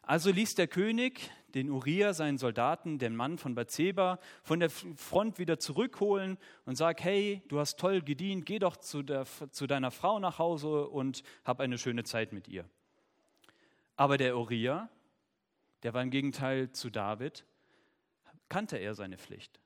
Also 0.02 0.30
ließ 0.30 0.54
der 0.54 0.68
König 0.68 1.32
den 1.56 1.70
Uriah, 1.70 2.14
seinen 2.14 2.38
Soldaten, 2.38 3.00
den 3.00 3.16
Mann 3.16 3.38
von 3.38 3.56
Bathseba, 3.56 4.20
von 4.44 4.60
der 4.60 4.70
Front 4.70 5.40
wieder 5.40 5.58
zurückholen 5.58 6.38
und 6.66 6.76
sagt, 6.76 7.04
hey, 7.04 7.42
du 7.48 7.60
hast 7.60 7.80
toll 7.80 8.02
gedient, 8.02 8.46
geh 8.46 8.60
doch 8.60 8.78
zu, 8.78 9.02
der, 9.02 9.26
zu 9.26 9.66
deiner 9.66 9.90
Frau 9.90 10.20
nach 10.20 10.38
Hause 10.38 10.88
und 10.88 11.24
hab 11.44 11.60
eine 11.60 11.78
schöne 11.78 12.04
Zeit 12.04 12.34
mit 12.34 12.48
ihr. 12.48 12.70
Aber 13.96 14.18
der 14.18 14.38
Uriah, 14.38 14.90
der 15.82 15.94
war 15.94 16.04
im 16.04 16.12
Gegenteil 16.12 16.72
zu 16.72 16.90
David, 16.90 17.46
kannte 18.50 18.78
er 18.78 18.94
seine 18.94 19.18
Pflicht. 19.18 19.60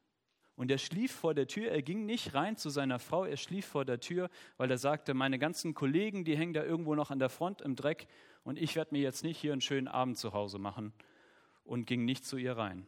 Und 0.59 0.69
er 0.69 0.77
schlief 0.77 1.13
vor 1.13 1.33
der 1.33 1.47
Tür, 1.47 1.71
er 1.71 1.81
ging 1.81 2.05
nicht 2.05 2.33
rein 2.33 2.57
zu 2.57 2.69
seiner 2.69 2.99
Frau, 2.99 3.23
er 3.23 3.37
schlief 3.37 3.65
vor 3.65 3.85
der 3.85 4.01
Tür, 4.01 4.29
weil 4.57 4.69
er 4.69 4.77
sagte, 4.77 5.13
meine 5.13 5.39
ganzen 5.39 5.73
Kollegen, 5.73 6.25
die 6.25 6.35
hängen 6.35 6.51
da 6.51 6.65
irgendwo 6.65 6.95
noch 6.95 7.11
an 7.11 7.19
der 7.19 7.29
Front 7.29 7.61
im 7.61 7.77
Dreck 7.77 8.07
und 8.43 8.59
ich 8.59 8.75
werde 8.75 8.93
mir 8.93 9.01
jetzt 9.01 9.23
nicht 9.23 9.37
hier 9.37 9.53
einen 9.53 9.61
schönen 9.61 9.87
Abend 9.87 10.17
zu 10.17 10.33
Hause 10.33 10.59
machen 10.59 10.91
und 11.63 11.85
ging 11.85 12.03
nicht 12.03 12.25
zu 12.25 12.35
ihr 12.35 12.57
rein. 12.57 12.85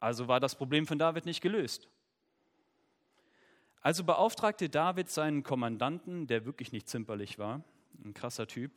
Also 0.00 0.28
war 0.28 0.40
das 0.40 0.54
Problem 0.54 0.86
von 0.86 0.98
David 0.98 1.26
nicht 1.26 1.42
gelöst. 1.42 1.90
Also 3.82 4.02
beauftragte 4.02 4.70
David 4.70 5.10
seinen 5.10 5.42
Kommandanten, 5.42 6.26
der 6.26 6.46
wirklich 6.46 6.72
nicht 6.72 6.88
zimperlich 6.88 7.38
war, 7.38 7.62
ein 8.02 8.14
krasser 8.14 8.46
Typ, 8.46 8.72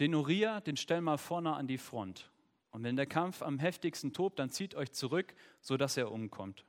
den 0.00 0.14
Uriah, 0.14 0.62
den 0.62 0.78
stell 0.78 1.02
mal 1.02 1.18
vorne 1.18 1.52
an 1.52 1.66
die 1.66 1.76
Front. 1.76 2.30
Und 2.70 2.82
wenn 2.82 2.96
der 2.96 3.04
Kampf 3.04 3.42
am 3.42 3.58
heftigsten 3.58 4.14
tobt, 4.14 4.38
dann 4.38 4.48
zieht 4.48 4.74
euch 4.74 4.92
zurück, 4.92 5.34
sodass 5.60 5.98
er 5.98 6.10
umkommt. 6.10 6.64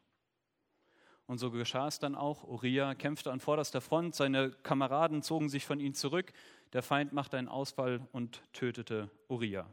Und 1.27 1.39
so 1.39 1.51
geschah 1.51 1.87
es 1.87 1.99
dann 1.99 2.15
auch. 2.15 2.45
Uriah 2.45 2.95
kämpfte 2.95 3.31
an 3.31 3.41
vorderster 3.41 3.81
Front, 3.81 4.15
seine 4.15 4.51
Kameraden 4.51 5.21
zogen 5.21 5.49
sich 5.49 5.65
von 5.65 5.79
ihm 5.79 5.93
zurück. 5.93 6.31
Der 6.73 6.81
Feind 6.81 7.11
machte 7.11 7.37
einen 7.37 7.49
Ausfall 7.49 8.07
und 8.13 8.41
tötete 8.53 9.11
Uriah. 9.27 9.69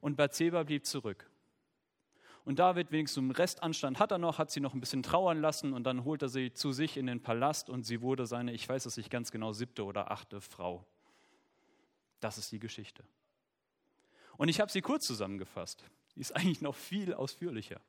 Und 0.00 0.16
Bathseba 0.16 0.64
blieb 0.64 0.84
zurück. 0.86 1.30
Und 2.44 2.58
David, 2.58 2.92
wenigstens 2.92 3.22
einen 3.22 3.30
Restanstand 3.30 3.98
hat 3.98 4.10
er 4.10 4.18
noch, 4.18 4.38
hat 4.38 4.50
sie 4.50 4.60
noch 4.60 4.74
ein 4.74 4.80
bisschen 4.80 5.02
trauern 5.02 5.40
lassen 5.40 5.72
und 5.72 5.84
dann 5.84 6.04
holt 6.04 6.20
er 6.20 6.28
sie 6.28 6.52
zu 6.52 6.72
sich 6.72 6.96
in 6.96 7.06
den 7.06 7.22
Palast 7.22 7.70
und 7.70 7.84
sie 7.84 8.02
wurde 8.02 8.26
seine, 8.26 8.52
ich 8.52 8.68
weiß 8.68 8.84
es 8.84 8.96
nicht 8.98 9.10
ganz 9.10 9.30
genau, 9.30 9.52
siebte 9.52 9.84
oder 9.84 10.10
achte 10.10 10.40
Frau. 10.42 10.84
Das 12.20 12.36
ist 12.36 12.52
die 12.52 12.58
Geschichte. 12.58 13.04
Und 14.36 14.48
ich 14.48 14.60
habe 14.60 14.70
sie 14.70 14.82
kurz 14.82 15.06
zusammengefasst. 15.06 15.84
Die 16.16 16.20
ist 16.20 16.36
eigentlich 16.36 16.60
noch 16.60 16.74
viel 16.74 17.14
ausführlicher. 17.14 17.80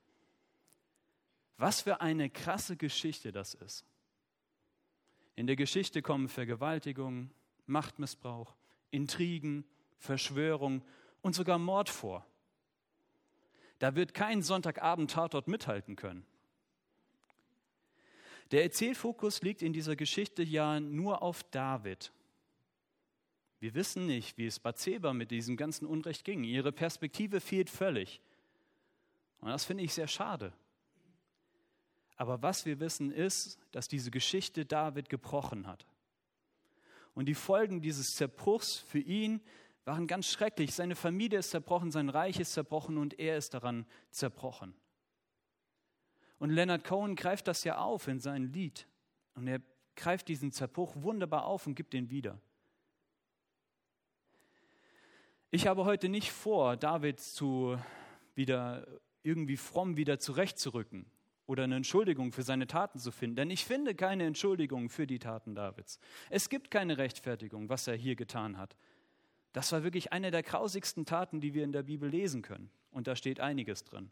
Was 1.57 1.81
für 1.81 2.01
eine 2.01 2.29
krasse 2.29 2.75
Geschichte 2.75 3.31
das 3.31 3.53
ist. 3.53 3.85
In 5.35 5.47
der 5.47 5.55
Geschichte 5.55 6.01
kommen 6.01 6.27
Vergewaltigungen, 6.27 7.31
Machtmissbrauch, 7.65 8.55
Intrigen, 8.91 9.65
Verschwörung 9.97 10.83
und 11.21 11.35
sogar 11.35 11.57
Mord 11.57 11.89
vor. 11.89 12.25
Da 13.79 13.95
wird 13.95 14.13
kein 14.13 14.41
Sonntagabend-Tatort 14.41 15.47
mithalten 15.47 15.95
können. 15.95 16.25
Der 18.51 18.63
Erzählfokus 18.63 19.41
liegt 19.41 19.61
in 19.61 19.73
dieser 19.73 19.95
Geschichte 19.95 20.43
ja 20.43 20.79
nur 20.79 21.21
auf 21.21 21.43
David. 21.43 22.11
Wir 23.59 23.73
wissen 23.73 24.05
nicht, 24.05 24.37
wie 24.37 24.45
es 24.45 24.59
Bathseba 24.59 25.13
mit 25.13 25.31
diesem 25.31 25.57
ganzen 25.57 25.85
Unrecht 25.87 26.23
ging. 26.23 26.43
Ihre 26.43 26.71
Perspektive 26.71 27.41
fehlt 27.41 27.69
völlig. 27.69 28.21
Und 29.39 29.49
das 29.49 29.65
finde 29.65 29.83
ich 29.83 29.93
sehr 29.93 30.07
schade. 30.07 30.53
Aber 32.17 32.41
was 32.41 32.65
wir 32.65 32.79
wissen 32.79 33.11
ist, 33.11 33.59
dass 33.71 33.87
diese 33.87 34.11
Geschichte 34.11 34.65
David 34.65 35.09
gebrochen 35.09 35.67
hat. 35.67 35.85
Und 37.13 37.25
die 37.25 37.35
Folgen 37.35 37.81
dieses 37.81 38.15
Zerbruchs 38.15 38.77
für 38.77 38.99
ihn 38.99 39.41
waren 39.83 40.07
ganz 40.07 40.27
schrecklich. 40.27 40.73
Seine 40.73 40.95
Familie 40.95 41.39
ist 41.39 41.51
zerbrochen, 41.51 41.91
sein 41.91 42.09
Reich 42.09 42.39
ist 42.39 42.53
zerbrochen 42.53 42.97
und 42.97 43.19
er 43.19 43.37
ist 43.37 43.53
daran 43.53 43.85
zerbrochen. 44.11 44.73
Und 46.39 46.49
Leonard 46.49 46.83
Cohen 46.83 47.15
greift 47.15 47.47
das 47.47 47.63
ja 47.63 47.77
auf 47.77 48.07
in 48.07 48.19
sein 48.19 48.51
Lied. 48.51 48.87
Und 49.35 49.47
er 49.47 49.61
greift 49.95 50.27
diesen 50.27 50.51
Zerbruch 50.51 50.95
wunderbar 50.97 51.45
auf 51.45 51.67
und 51.67 51.75
gibt 51.75 51.93
ihn 51.93 52.09
wieder. 52.09 52.39
Ich 55.51 55.67
habe 55.67 55.85
heute 55.85 56.09
nicht 56.09 56.31
vor, 56.31 56.75
David 56.75 57.19
zu 57.19 57.77
wieder 58.33 58.85
irgendwie 59.23 59.55
fromm 59.55 59.95
wieder 59.95 60.19
zurechtzurücken 60.19 61.09
oder 61.47 61.63
eine 61.63 61.75
Entschuldigung 61.75 62.31
für 62.31 62.43
seine 62.43 62.67
Taten 62.67 62.99
zu 62.99 63.11
finden. 63.11 63.35
Denn 63.35 63.49
ich 63.49 63.65
finde 63.65 63.95
keine 63.95 64.25
Entschuldigung 64.25 64.89
für 64.89 65.05
die 65.05 65.19
Taten 65.19 65.55
Davids. 65.55 65.99
Es 66.29 66.49
gibt 66.49 66.71
keine 66.71 66.97
Rechtfertigung, 66.97 67.69
was 67.69 67.87
er 67.87 67.95
hier 67.95 68.15
getan 68.15 68.57
hat. 68.57 68.75
Das 69.53 69.71
war 69.71 69.83
wirklich 69.83 70.11
eine 70.11 70.31
der 70.31 70.43
grausigsten 70.43 71.05
Taten, 71.05 71.39
die 71.39 71.53
wir 71.53 71.63
in 71.63 71.71
der 71.71 71.83
Bibel 71.83 72.09
lesen 72.09 72.41
können. 72.41 72.69
Und 72.91 73.07
da 73.07 73.15
steht 73.15 73.39
einiges 73.39 73.83
drin. 73.83 74.11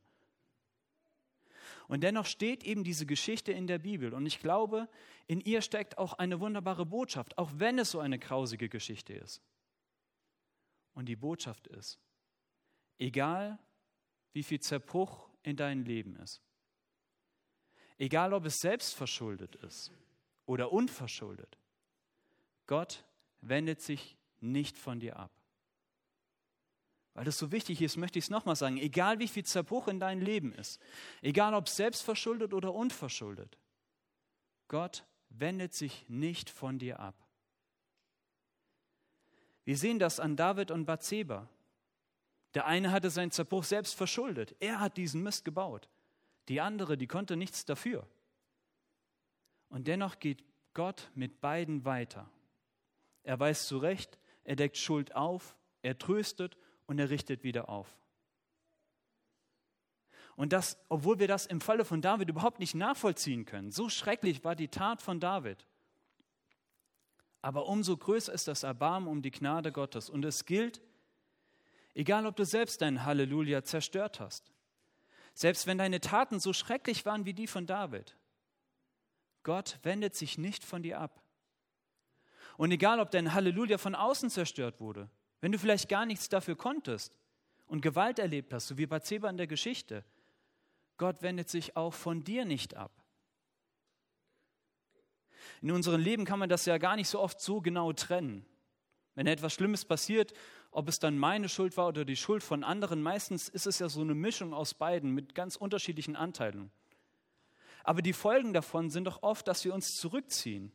Und 1.87 2.01
dennoch 2.01 2.25
steht 2.25 2.63
eben 2.63 2.83
diese 2.83 3.05
Geschichte 3.05 3.51
in 3.51 3.67
der 3.67 3.79
Bibel. 3.79 4.13
Und 4.13 4.25
ich 4.25 4.39
glaube, 4.39 4.87
in 5.27 5.41
ihr 5.41 5.61
steckt 5.61 5.97
auch 5.97 6.13
eine 6.13 6.39
wunderbare 6.39 6.85
Botschaft, 6.85 7.37
auch 7.37 7.51
wenn 7.55 7.79
es 7.79 7.91
so 7.91 7.99
eine 7.99 8.19
grausige 8.19 8.69
Geschichte 8.69 9.13
ist. 9.13 9.41
Und 10.93 11.07
die 11.07 11.15
Botschaft 11.15 11.67
ist, 11.67 11.99
egal 12.99 13.59
wie 14.33 14.43
viel 14.43 14.59
Zerbruch 14.59 15.29
in 15.41 15.55
deinem 15.55 15.83
Leben 15.83 16.15
ist, 16.17 16.41
Egal, 17.97 18.33
ob 18.33 18.45
es 18.45 18.59
selbst 18.59 18.93
verschuldet 18.93 19.55
ist 19.55 19.91
oder 20.45 20.71
unverschuldet. 20.71 21.57
Gott 22.67 23.03
wendet 23.41 23.81
sich 23.81 24.17
nicht 24.39 24.77
von 24.77 24.99
dir 24.99 25.17
ab. 25.17 25.31
Weil 27.13 27.25
das 27.25 27.37
so 27.37 27.51
wichtig 27.51 27.81
ist, 27.81 27.97
möchte 27.97 28.17
ich 28.17 28.25
es 28.25 28.31
nochmal 28.31 28.55
sagen. 28.55 28.77
Egal 28.77 29.19
wie 29.19 29.27
viel 29.27 29.45
Zerbruch 29.45 29.87
in 29.87 29.99
deinem 29.99 30.21
Leben 30.21 30.53
ist, 30.53 30.81
egal 31.21 31.53
ob 31.53 31.69
selbst 31.69 32.01
verschuldet 32.01 32.53
oder 32.53 32.73
unverschuldet, 32.73 33.57
Gott 34.67 35.05
wendet 35.29 35.73
sich 35.73 36.05
nicht 36.09 36.49
von 36.49 36.79
dir 36.79 36.99
ab. 36.99 37.15
Wir 39.65 39.77
sehen 39.77 39.99
das 39.99 40.19
an 40.19 40.35
David 40.35 40.71
und 40.71 40.85
Bathseba. 40.85 41.47
Der 42.53 42.65
eine 42.65 42.91
hatte 42.91 43.09
seinen 43.09 43.31
Zerbruch 43.31 43.63
selbst 43.63 43.95
verschuldet. 43.95 44.55
Er 44.59 44.79
hat 44.79 44.97
diesen 44.97 45.23
Mist 45.23 45.45
gebaut. 45.45 45.89
Die 46.49 46.61
andere, 46.61 46.97
die 46.97 47.07
konnte 47.07 47.35
nichts 47.35 47.65
dafür. 47.65 48.07
Und 49.69 49.87
dennoch 49.87 50.19
geht 50.19 50.43
Gott 50.73 51.09
mit 51.15 51.41
beiden 51.41 51.85
weiter. 51.85 52.29
Er 53.23 53.39
weist 53.39 53.67
zurecht, 53.67 54.19
er 54.43 54.55
deckt 54.55 54.77
Schuld 54.77 55.15
auf, 55.15 55.55
er 55.81 55.97
tröstet 55.97 56.57
und 56.85 56.99
er 56.99 57.09
richtet 57.09 57.43
wieder 57.43 57.69
auf. 57.69 57.97
Und 60.35 60.51
das, 60.51 60.77
obwohl 60.89 61.19
wir 61.19 61.27
das 61.27 61.45
im 61.45 61.61
Falle 61.61 61.85
von 61.85 62.01
David 62.01 62.29
überhaupt 62.29 62.59
nicht 62.59 62.75
nachvollziehen 62.75 63.45
können. 63.45 63.71
So 63.71 63.89
schrecklich 63.89 64.43
war 64.43 64.55
die 64.55 64.67
Tat 64.67 65.01
von 65.01 65.19
David. 65.19 65.65
Aber 67.41 67.67
umso 67.67 67.97
größer 67.97 68.33
ist 68.33 68.47
das 68.47 68.63
Erbarmen 68.63 69.07
um 69.07 69.21
die 69.21 69.31
Gnade 69.31 69.71
Gottes. 69.71 70.09
Und 70.09 70.25
es 70.25 70.45
gilt, 70.45 70.81
egal 71.93 72.25
ob 72.25 72.35
du 72.35 72.45
selbst 72.45 72.81
dein 72.81 73.05
Halleluja 73.05 73.63
zerstört 73.63 74.19
hast, 74.19 74.52
selbst 75.33 75.67
wenn 75.67 75.77
deine 75.77 75.99
Taten 75.99 76.39
so 76.39 76.53
schrecklich 76.53 77.05
waren 77.05 77.25
wie 77.25 77.33
die 77.33 77.47
von 77.47 77.65
David, 77.65 78.15
Gott 79.43 79.79
wendet 79.83 80.15
sich 80.15 80.37
nicht 80.37 80.63
von 80.63 80.83
dir 80.83 80.99
ab. 80.99 81.21
Und 82.57 82.71
egal, 82.71 82.99
ob 82.99 83.11
dein 83.11 83.33
Halleluja 83.33 83.77
von 83.77 83.95
außen 83.95 84.29
zerstört 84.29 84.79
wurde, 84.79 85.09
wenn 85.41 85.51
du 85.51 85.59
vielleicht 85.59 85.89
gar 85.89 86.05
nichts 86.05 86.29
dafür 86.29 86.55
konntest 86.55 87.17
und 87.65 87.81
Gewalt 87.81 88.19
erlebt 88.19 88.53
hast, 88.53 88.67
so 88.67 88.77
wie 88.77 88.85
Bathseba 88.85 89.29
in 89.29 89.37
der 89.37 89.47
Geschichte, 89.47 90.05
Gott 90.97 91.21
wendet 91.21 91.49
sich 91.49 91.75
auch 91.75 91.93
von 91.93 92.23
dir 92.23 92.45
nicht 92.45 92.75
ab. 92.75 93.03
In 95.61 95.71
unserem 95.71 95.99
Leben 95.99 96.25
kann 96.25 96.39
man 96.39 96.49
das 96.49 96.65
ja 96.65 96.77
gar 96.77 96.95
nicht 96.95 97.09
so 97.09 97.19
oft 97.19 97.41
so 97.41 97.61
genau 97.61 97.91
trennen. 97.93 98.45
Wenn 99.15 99.27
etwas 99.27 99.53
Schlimmes 99.53 99.85
passiert, 99.85 100.33
ob 100.71 100.87
es 100.87 100.99
dann 100.99 101.17
meine 101.17 101.49
Schuld 101.49 101.77
war 101.77 101.87
oder 101.87 102.03
die 102.03 102.15
Schuld 102.15 102.43
von 102.43 102.63
anderen, 102.63 103.01
meistens 103.01 103.47
ist 103.47 103.67
es 103.67 103.79
ja 103.79 103.89
so 103.89 104.01
eine 104.01 104.15
Mischung 104.15 104.53
aus 104.53 104.73
beiden 104.73 105.11
mit 105.11 105.35
ganz 105.35 105.55
unterschiedlichen 105.55 106.15
Anteilen. 106.15 106.71
Aber 107.83 108.01
die 108.01 108.13
Folgen 108.13 108.53
davon 108.53 108.89
sind 108.89 109.05
doch 109.05 109.21
oft, 109.21 109.47
dass 109.47 109.65
wir 109.65 109.73
uns 109.73 109.97
zurückziehen, 109.97 110.71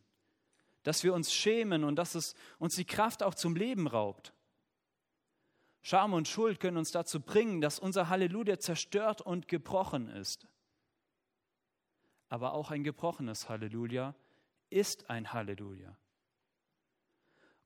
dass 0.82 1.02
wir 1.02 1.14
uns 1.14 1.32
schämen 1.32 1.82
und 1.82 1.96
dass 1.96 2.14
es 2.14 2.34
uns 2.58 2.76
die 2.76 2.84
Kraft 2.84 3.22
auch 3.22 3.34
zum 3.34 3.56
Leben 3.56 3.86
raubt. 3.88 4.32
Scham 5.82 6.12
und 6.12 6.28
Schuld 6.28 6.60
können 6.60 6.76
uns 6.76 6.90
dazu 6.90 7.20
bringen, 7.20 7.60
dass 7.60 7.78
unser 7.78 8.08
Halleluja 8.08 8.58
zerstört 8.58 9.20
und 9.20 9.48
gebrochen 9.48 10.08
ist. 10.08 10.46
Aber 12.28 12.52
auch 12.52 12.70
ein 12.70 12.84
gebrochenes 12.84 13.48
Halleluja 13.48 14.14
ist 14.70 15.08
ein 15.08 15.32
Halleluja. 15.32 15.96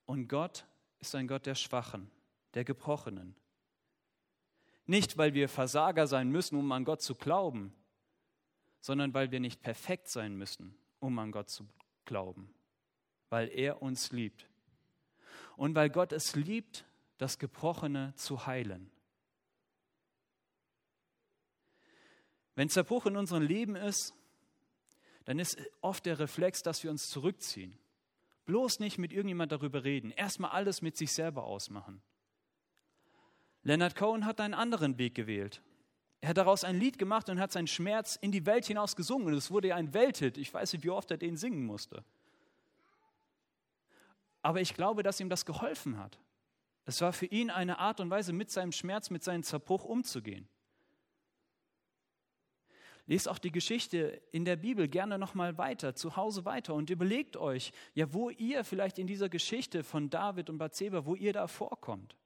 Und 0.07 0.29
Gott 0.29 0.67
ist 0.99 1.15
ein 1.15 1.29
Gott 1.29 1.47
der 1.47 1.55
Schwachen, 1.55 2.11
der 2.55 2.65
Gebrochenen. 2.65 3.35
Nicht, 4.87 5.17
weil 5.17 5.35
wir 5.35 5.49
Versager 5.49 6.07
sein 6.07 6.31
müssen, 6.31 6.57
um 6.57 6.71
an 6.73 6.85
Gott 6.85 7.03
zu 7.03 7.15
glauben, 7.15 7.73
sondern 8.81 9.15
weil 9.15 9.31
wir 9.31 9.41
nicht 9.41 9.63
perfekt 9.63 10.09
sein 10.09 10.37
müssen, 10.37 10.77
um 10.99 11.19
an 11.19 11.33
Gott 11.33 11.51
zu 11.51 11.69
glauben, 12.05 12.53
weil 13.29 13.49
er 13.49 13.81
uns 13.81 14.11
liebt. 14.13 14.49
Und 15.57 15.75
weil 15.75 15.91
Gott 15.91 16.13
es 16.13 16.35
liebt, 16.35 16.85
das 17.19 17.39
Gebrochene 17.39 18.13
zu 18.17 18.47
heilen. 18.47 18.91
Wenn 22.55 22.69
Zerbruch 22.69 23.07
in 23.07 23.17
unserem 23.17 23.43
Leben 23.43 23.77
ist, 23.77 24.15
dann 25.25 25.39
ist 25.39 25.57
oft 25.81 26.05
der 26.05 26.19
Reflex, 26.19 26.63
dass 26.63 26.83
wir 26.83 26.91
uns 26.91 27.09
zurückziehen. 27.09 27.79
Bloß 28.45 28.81
nicht 28.81 28.99
mit 28.99 29.13
irgendjemand 29.13 29.53
darüber 29.53 29.85
reden. 29.85 30.11
Erstmal 30.11 30.51
alles 30.51 30.83
mit 30.83 30.97
sich 30.97 31.13
selber 31.13 31.45
ausmachen. 31.45 32.03
Leonard 33.63 33.95
Cohen 33.95 34.27
hat 34.27 34.41
einen 34.41 34.55
anderen 34.55 34.99
Weg 34.99 35.15
gewählt. 35.15 35.63
Er 36.21 36.31
hat 36.31 36.37
daraus 36.37 36.65
ein 36.65 36.79
Lied 36.79 36.99
gemacht 36.99 37.29
und 37.29 37.41
hat 37.41 37.53
seinen 37.53 37.67
Schmerz 37.67 38.17
in 38.17 38.33
die 38.33 38.47
Welt 38.47 38.67
hinaus 38.67 38.97
gesungen. 38.97 39.29
Und 39.29 39.35
es 39.35 39.51
wurde 39.51 39.69
ja 39.69 39.77
ein 39.77 39.95
Welthit. 39.95 40.39
Ich 40.39 40.53
weiß 40.53 40.73
nicht, 40.73 40.85
wie 40.85 40.91
oft 40.91 41.11
er 41.11 41.17
den 41.17 41.37
singen 41.37 41.65
musste. 41.65 42.05
Aber 44.41 44.61
ich 44.61 44.75
glaube, 44.75 45.03
dass 45.03 45.21
ihm 45.21 45.29
das 45.29 45.47
geholfen 45.47 45.99
hat. 45.99 46.19
Es 46.85 47.01
war 47.01 47.13
für 47.13 47.27
ihn 47.27 47.51
eine 47.51 47.79
Art 47.79 48.01
und 48.01 48.11
Weise, 48.11 48.33
mit 48.33 48.51
seinem 48.51 48.73
Schmerz, 48.73 49.11
mit 49.11 49.23
seinem 49.23 49.45
Zerbruch 49.45 49.85
umzugehen. 49.85 50.49
Lest 53.13 53.29
auch 53.29 53.39
die 53.39 53.53
Geschichte 53.53 54.23
in 54.31 54.47
der 54.47 54.57
Bibel 54.57 54.89
gerne 54.89 55.19
nochmal 55.19 55.59
weiter, 55.59 55.95
zu 55.95 56.17
Hause 56.17 56.47
weiter 56.47 56.73
und 56.73 56.89
überlegt 56.89 57.37
euch, 57.37 57.71
ja, 57.93 58.11
wo 58.15 58.31
ihr 58.31 58.65
vielleicht 58.65 58.99
in 58.99 59.07
dieser 59.07 59.29
Geschichte 59.29 59.85
von 59.85 60.09
David 60.09 60.49
und 60.49 60.57
Bathseba, 60.57 61.05
wo 61.05 61.15
ihr 61.15 61.35
da 61.35 61.47
vorkommt. 61.47 62.17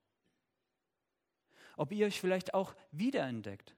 Ob 1.77 1.91
ihr 1.91 2.07
euch 2.07 2.21
vielleicht 2.21 2.55
auch 2.55 2.77
wiederentdeckt 2.93 3.75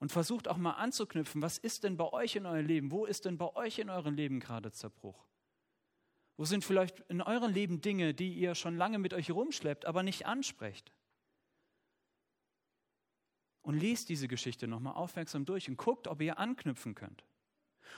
und 0.00 0.10
versucht 0.10 0.48
auch 0.48 0.56
mal 0.56 0.72
anzuknüpfen, 0.72 1.40
was 1.40 1.58
ist 1.58 1.84
denn 1.84 1.96
bei 1.96 2.12
euch 2.12 2.34
in 2.34 2.46
eurem 2.46 2.66
Leben? 2.66 2.90
Wo 2.90 3.04
ist 3.04 3.26
denn 3.26 3.38
bei 3.38 3.54
euch 3.54 3.78
in 3.78 3.90
eurem 3.90 4.16
Leben 4.16 4.40
gerade 4.40 4.72
Zerbruch? 4.72 5.24
Wo 6.36 6.44
sind 6.44 6.64
vielleicht 6.64 6.98
in 7.08 7.22
eurem 7.22 7.52
Leben 7.52 7.80
Dinge, 7.80 8.12
die 8.12 8.34
ihr 8.34 8.56
schon 8.56 8.76
lange 8.76 8.98
mit 8.98 9.14
euch 9.14 9.30
rumschleppt, 9.30 9.84
aber 9.84 10.02
nicht 10.02 10.26
ansprecht? 10.26 10.90
Und 13.70 13.80
lest 13.80 14.08
diese 14.08 14.28
Geschichte 14.28 14.66
nochmal 14.66 14.94
aufmerksam 14.94 15.44
durch 15.44 15.68
und 15.68 15.76
guckt, 15.76 16.08
ob 16.08 16.20
ihr 16.20 16.38
anknüpfen 16.38 16.94
könnt. 16.94 17.24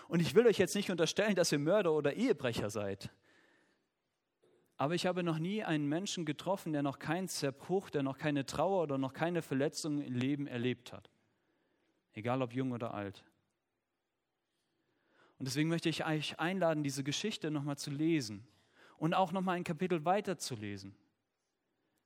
Und 0.09 0.21
ich 0.21 0.35
will 0.35 0.47
euch 0.47 0.59
jetzt 0.59 0.75
nicht 0.75 0.91
unterstellen, 0.91 1.35
dass 1.35 1.53
ihr 1.53 1.59
Mörder 1.59 1.93
oder 1.93 2.15
Ehebrecher 2.15 2.71
seid. 2.71 3.11
Aber 4.77 4.95
ich 4.95 5.07
habe 5.07 5.23
noch 5.23 5.39
nie 5.39 5.63
einen 5.63 5.89
Menschen 5.89 6.25
getroffen, 6.25 6.73
der 6.73 6.83
noch 6.83 6.99
keinen 6.99 7.29
Zerbruch, 7.29 7.91
der 7.91 8.03
noch 8.03 8.19
keine 8.19 8.45
Trauer 8.47 8.83
oder 8.83 8.99
noch 8.99 9.13
keine 9.13 9.43
Verletzung 9.43 10.01
im 10.01 10.15
Leben 10.15 10.47
erlebt 10.47 10.93
hat 10.93 11.11
egal 12.15 12.43
ob 12.43 12.53
jung 12.53 12.73
oder 12.73 12.95
alt. 12.95 13.25
Und 15.39 15.47
deswegen 15.47 15.69
möchte 15.69 15.89
ich 15.89 16.05
euch 16.07 16.39
einladen, 16.39 16.85
diese 16.85 17.03
Geschichte 17.03 17.51
nochmal 17.51 17.77
zu 17.77 17.91
lesen 17.91 18.47
und 18.97 19.15
auch 19.15 19.33
nochmal 19.33 19.57
ein 19.57 19.65
Kapitel 19.65 20.05
weiter 20.05 20.39
zu 20.39 20.55
lesen. 20.55 20.95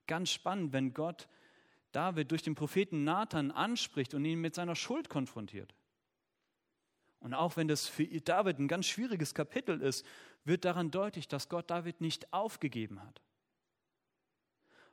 Ganz 0.07 0.31
spannend, 0.31 0.73
wenn 0.73 0.95
Gott 0.95 1.29
David 1.93 2.31
durch 2.31 2.43
den 2.43 2.55
Propheten 2.55 3.05
Nathan 3.05 3.51
anspricht 3.51 4.15
und 4.15 4.25
ihn 4.25 4.41
mit 4.41 4.55
seiner 4.55 4.77
Schuld 4.77 5.09
konfrontiert. 5.09 5.75
Und 7.21 7.35
auch 7.35 7.57
wenn 7.57 7.69
das 7.69 7.89
für 7.89 8.07
David 8.07 8.59
ein 8.59 8.69
ganz 8.69 8.87
schwieriges 8.87 9.35
Kapitel 9.35 9.81
ist, 9.81 10.07
wird 10.45 10.65
daran 10.65 10.91
deutlich, 10.91 11.29
dass 11.29 11.49
Gott 11.49 11.71
David 11.71 12.01
nicht 12.01 12.33
aufgegeben 12.33 13.03
hat. 13.03 13.21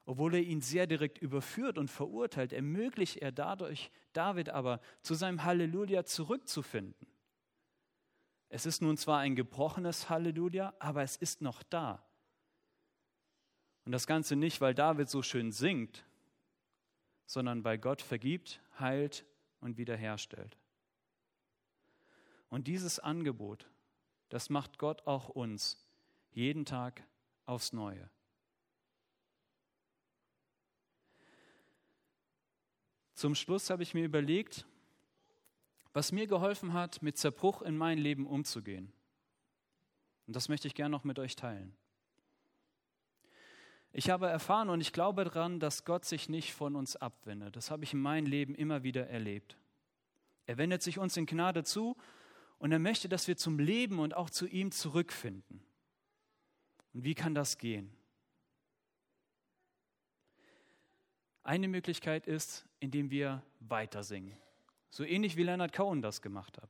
Obwohl 0.05 0.35
er 0.35 0.41
ihn 0.41 0.61
sehr 0.61 0.87
direkt 0.87 1.17
überführt 1.19 1.77
und 1.77 1.89
verurteilt, 1.89 2.51
ermöglicht 2.51 3.17
er 3.17 3.31
dadurch 3.31 3.91
David 4.11 4.49
aber, 4.49 4.81
zu 5.01 5.13
seinem 5.13 5.43
Halleluja 5.43 6.05
zurückzufinden. 6.05 7.07
Es 8.49 8.65
ist 8.65 8.81
nun 8.81 8.97
zwar 8.97 9.19
ein 9.19 9.35
gebrochenes 9.35 10.09
Halleluja, 10.09 10.73
aber 10.79 11.03
es 11.03 11.15
ist 11.15 11.41
noch 11.41 11.63
da. 11.63 12.05
Und 13.85 13.91
das 13.91 14.07
Ganze 14.07 14.35
nicht, 14.35 14.61
weil 14.61 14.73
David 14.73 15.09
so 15.09 15.21
schön 15.21 15.51
singt, 15.51 16.05
sondern 17.25 17.63
weil 17.63 17.77
Gott 17.77 18.01
vergibt, 18.01 18.61
heilt 18.79 19.25
und 19.59 19.77
wiederherstellt. 19.77 20.57
Und 22.49 22.67
dieses 22.67 22.99
Angebot, 22.99 23.67
das 24.29 24.49
macht 24.49 24.77
Gott 24.77 25.07
auch 25.07 25.29
uns 25.29 25.83
jeden 26.31 26.65
Tag 26.65 27.03
aufs 27.45 27.73
Neue. 27.73 28.09
Zum 33.15 33.35
Schluss 33.35 33.69
habe 33.69 33.83
ich 33.83 33.93
mir 33.93 34.03
überlegt, 34.03 34.65
was 35.93 36.11
mir 36.11 36.27
geholfen 36.27 36.73
hat, 36.73 37.01
mit 37.01 37.17
Zerbruch 37.17 37.61
in 37.61 37.77
mein 37.77 37.97
Leben 37.97 38.25
umzugehen. 38.27 38.91
Und 40.27 40.35
das 40.35 40.49
möchte 40.49 40.67
ich 40.67 40.75
gerne 40.75 40.91
noch 40.91 41.03
mit 41.03 41.19
euch 41.19 41.35
teilen. 41.35 41.75
Ich 43.95 44.09
habe 44.09 44.27
erfahren 44.27 44.69
und 44.69 44.81
ich 44.81 44.91
glaube 44.91 45.23
daran, 45.23 45.59
dass 45.59 45.85
Gott 45.85 46.03
sich 46.03 46.27
nicht 46.27 46.53
von 46.53 46.75
uns 46.75 46.95
abwendet. 46.95 47.55
Das 47.55 47.69
habe 47.69 47.83
ich 47.83 47.93
in 47.93 48.01
meinem 48.01 48.25
Leben 48.25 48.55
immer 48.55 48.81
wieder 48.81 49.07
erlebt. 49.07 49.55
Er 50.47 50.57
wendet 50.57 50.81
sich 50.81 50.97
uns 50.97 51.15
in 51.15 51.27
Gnade 51.27 51.63
zu 51.63 51.95
und 52.57 52.71
er 52.71 52.79
möchte, 52.79 53.07
dass 53.07 53.27
wir 53.27 53.37
zum 53.37 53.59
Leben 53.59 53.99
und 53.99 54.15
auch 54.15 54.31
zu 54.31 54.47
ihm 54.47 54.71
zurückfinden. 54.71 55.63
Und 56.93 57.03
wie 57.03 57.13
kann 57.13 57.35
das 57.35 57.59
gehen? 57.59 57.95
Eine 61.43 61.67
Möglichkeit 61.67 62.25
ist, 62.25 62.65
indem 62.79 63.11
wir 63.11 63.43
weiter 63.59 64.03
singen. 64.03 64.35
So 64.89 65.03
ähnlich 65.03 65.37
wie 65.37 65.43
Leonard 65.43 65.71
Cohen 65.71 66.01
das 66.01 66.23
gemacht 66.23 66.57
hat. 66.59 66.69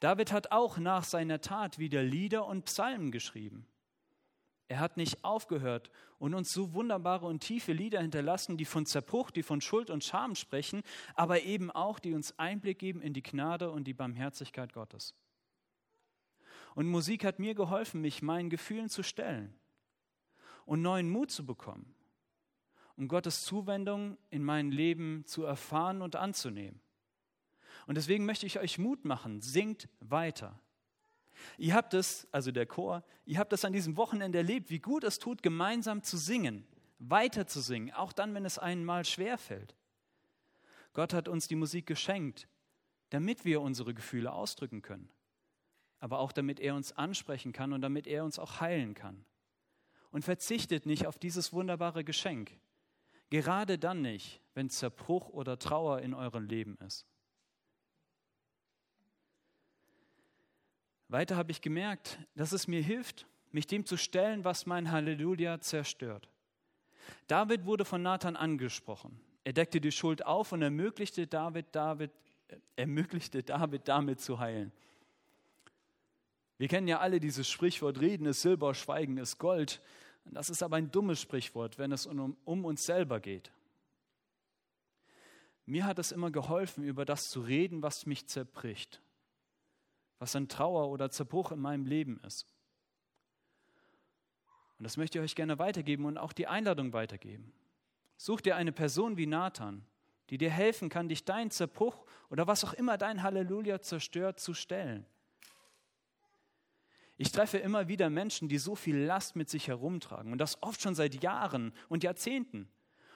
David 0.00 0.32
hat 0.32 0.52
auch 0.52 0.78
nach 0.78 1.04
seiner 1.04 1.40
Tat 1.40 1.78
wieder 1.78 2.02
Lieder 2.02 2.46
und 2.46 2.64
Psalmen 2.64 3.12
geschrieben. 3.12 3.66
Er 4.72 4.80
hat 4.80 4.96
nicht 4.96 5.22
aufgehört 5.22 5.90
und 6.18 6.32
uns 6.32 6.50
so 6.50 6.72
wunderbare 6.72 7.26
und 7.26 7.40
tiefe 7.40 7.74
Lieder 7.74 8.00
hinterlassen, 8.00 8.56
die 8.56 8.64
von 8.64 8.86
Zerbruch, 8.86 9.30
die 9.30 9.42
von 9.42 9.60
Schuld 9.60 9.90
und 9.90 10.02
Scham 10.02 10.34
sprechen, 10.34 10.82
aber 11.14 11.42
eben 11.42 11.70
auch, 11.70 11.98
die 11.98 12.14
uns 12.14 12.38
Einblick 12.38 12.78
geben 12.78 13.02
in 13.02 13.12
die 13.12 13.22
Gnade 13.22 13.70
und 13.70 13.84
die 13.84 13.92
Barmherzigkeit 13.92 14.72
Gottes. 14.72 15.14
Und 16.74 16.86
Musik 16.86 17.22
hat 17.22 17.38
mir 17.38 17.54
geholfen, 17.54 18.00
mich 18.00 18.22
meinen 18.22 18.48
Gefühlen 18.48 18.88
zu 18.88 19.02
stellen 19.02 19.52
und 20.64 20.80
neuen 20.80 21.10
Mut 21.10 21.30
zu 21.30 21.44
bekommen, 21.44 21.94
um 22.96 23.08
Gottes 23.08 23.44
Zuwendung 23.44 24.16
in 24.30 24.42
mein 24.42 24.70
Leben 24.70 25.26
zu 25.26 25.44
erfahren 25.44 26.00
und 26.00 26.16
anzunehmen. 26.16 26.80
Und 27.86 27.96
deswegen 27.96 28.24
möchte 28.24 28.46
ich 28.46 28.58
euch 28.58 28.78
Mut 28.78 29.04
machen, 29.04 29.42
singt 29.42 29.90
weiter. 30.00 30.58
Ihr 31.58 31.74
habt 31.74 31.94
es, 31.94 32.26
also 32.32 32.50
der 32.52 32.66
Chor, 32.66 33.04
ihr 33.24 33.38
habt 33.38 33.52
es 33.52 33.64
an 33.64 33.72
diesem 33.72 33.96
Wochenende 33.96 34.38
erlebt, 34.38 34.70
wie 34.70 34.78
gut 34.78 35.04
es 35.04 35.18
tut, 35.18 35.42
gemeinsam 35.42 36.02
zu 36.02 36.16
singen, 36.16 36.66
weiter 36.98 37.46
zu 37.46 37.60
singen, 37.60 37.92
auch 37.92 38.12
dann, 38.12 38.34
wenn 38.34 38.44
es 38.44 38.58
einen 38.58 38.84
mal 38.84 39.04
schwer 39.04 39.38
fällt. 39.38 39.74
Gott 40.92 41.14
hat 41.14 41.28
uns 41.28 41.48
die 41.48 41.56
Musik 41.56 41.86
geschenkt, 41.86 42.48
damit 43.10 43.44
wir 43.44 43.60
unsere 43.60 43.94
Gefühle 43.94 44.32
ausdrücken 44.32 44.82
können, 44.82 45.08
aber 45.98 46.18
auch 46.18 46.32
damit 46.32 46.60
er 46.60 46.74
uns 46.74 46.92
ansprechen 46.92 47.52
kann 47.52 47.72
und 47.72 47.80
damit 47.80 48.06
er 48.06 48.24
uns 48.24 48.38
auch 48.38 48.60
heilen 48.60 48.94
kann. 48.94 49.24
Und 50.10 50.24
verzichtet 50.24 50.84
nicht 50.84 51.06
auf 51.06 51.18
dieses 51.18 51.52
wunderbare 51.54 52.04
Geschenk, 52.04 52.58
gerade 53.30 53.78
dann 53.78 54.02
nicht, 54.02 54.42
wenn 54.52 54.68
Zerbruch 54.68 55.30
oder 55.30 55.58
Trauer 55.58 56.00
in 56.00 56.12
eurem 56.12 56.44
Leben 56.44 56.76
ist. 56.78 57.06
Weiter 61.12 61.36
habe 61.36 61.50
ich 61.50 61.60
gemerkt, 61.60 62.18
dass 62.34 62.52
es 62.52 62.66
mir 62.66 62.82
hilft, 62.82 63.26
mich 63.50 63.66
dem 63.66 63.84
zu 63.84 63.98
stellen, 63.98 64.44
was 64.44 64.64
mein 64.64 64.90
Halleluja 64.90 65.60
zerstört. 65.60 66.28
David 67.26 67.66
wurde 67.66 67.84
von 67.84 68.02
Nathan 68.02 68.34
angesprochen. 68.34 69.20
Er 69.44 69.52
deckte 69.52 69.80
die 69.80 69.92
Schuld 69.92 70.24
auf 70.24 70.52
und 70.52 70.62
ermöglichte 70.62 71.26
David, 71.26 71.66
David, 71.72 72.12
äh, 72.48 72.56
ermöglichte 72.76 73.42
David 73.42 73.88
damit 73.88 74.20
zu 74.20 74.38
heilen. 74.38 74.72
Wir 76.58 76.68
kennen 76.68 76.88
ja 76.88 77.00
alle 77.00 77.20
dieses 77.20 77.48
Sprichwort, 77.48 78.00
Reden 78.00 78.26
ist 78.26 78.40
Silber, 78.40 78.72
Schweigen 78.74 79.18
ist 79.18 79.38
Gold. 79.38 79.82
Das 80.24 80.48
ist 80.48 80.62
aber 80.62 80.76
ein 80.76 80.90
dummes 80.90 81.20
Sprichwort, 81.20 81.76
wenn 81.76 81.92
es 81.92 82.06
um, 82.06 82.36
um 82.44 82.64
uns 82.64 82.86
selber 82.86 83.20
geht. 83.20 83.50
Mir 85.66 85.84
hat 85.84 85.98
es 85.98 86.12
immer 86.12 86.30
geholfen, 86.30 86.84
über 86.84 87.04
das 87.04 87.28
zu 87.28 87.40
reden, 87.40 87.82
was 87.82 88.06
mich 88.06 88.28
zerbricht 88.28 89.02
was 90.22 90.36
an 90.36 90.46
Trauer 90.46 90.88
oder 90.88 91.10
Zerbruch 91.10 91.50
in 91.50 91.58
meinem 91.58 91.84
Leben 91.84 92.20
ist. 92.24 92.46
Und 94.78 94.84
das 94.84 94.96
möchte 94.96 95.18
ich 95.18 95.24
euch 95.24 95.34
gerne 95.34 95.58
weitergeben 95.58 96.04
und 96.04 96.16
auch 96.16 96.32
die 96.32 96.46
Einladung 96.46 96.92
weitergeben. 96.92 97.52
Such 98.18 98.40
dir 98.40 98.54
eine 98.54 98.70
Person 98.70 99.16
wie 99.16 99.26
Nathan, 99.26 99.84
die 100.30 100.38
dir 100.38 100.50
helfen 100.50 100.88
kann, 100.88 101.08
dich 101.08 101.24
dein 101.24 101.50
Zerbruch 101.50 102.06
oder 102.30 102.46
was 102.46 102.62
auch 102.62 102.72
immer 102.72 102.98
dein 102.98 103.24
Halleluja 103.24 103.82
zerstört, 103.82 104.38
zu 104.38 104.54
stellen. 104.54 105.04
Ich 107.16 107.32
treffe 107.32 107.58
immer 107.58 107.88
wieder 107.88 108.08
Menschen, 108.08 108.48
die 108.48 108.58
so 108.58 108.76
viel 108.76 108.98
Last 108.98 109.34
mit 109.34 109.50
sich 109.50 109.66
herumtragen 109.66 110.30
und 110.30 110.38
das 110.38 110.62
oft 110.62 110.80
schon 110.80 110.94
seit 110.94 111.20
Jahren 111.24 111.74
und 111.88 112.04
Jahrzehnten. 112.04 112.70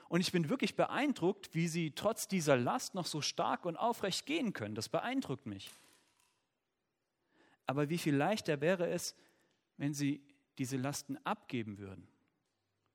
Und 0.09 0.19
ich 0.19 0.33
bin 0.33 0.49
wirklich 0.49 0.75
beeindruckt, 0.75 1.55
wie 1.55 1.69
sie 1.69 1.91
trotz 1.91 2.27
dieser 2.27 2.57
Last 2.57 2.95
noch 2.95 3.05
so 3.05 3.21
stark 3.21 3.65
und 3.65 3.77
aufrecht 3.77 4.25
gehen 4.25 4.51
können. 4.51 4.75
Das 4.75 4.89
beeindruckt 4.89 5.45
mich. 5.45 5.71
Aber 7.67 7.89
wie 7.89 7.97
viel 7.97 8.15
leichter 8.15 8.61
wäre 8.61 8.87
es, 8.87 9.15
wenn 9.77 9.93
sie 9.93 10.21
diese 10.57 10.77
Lasten 10.77 11.17
abgeben 11.23 11.77
würden? 11.77 12.07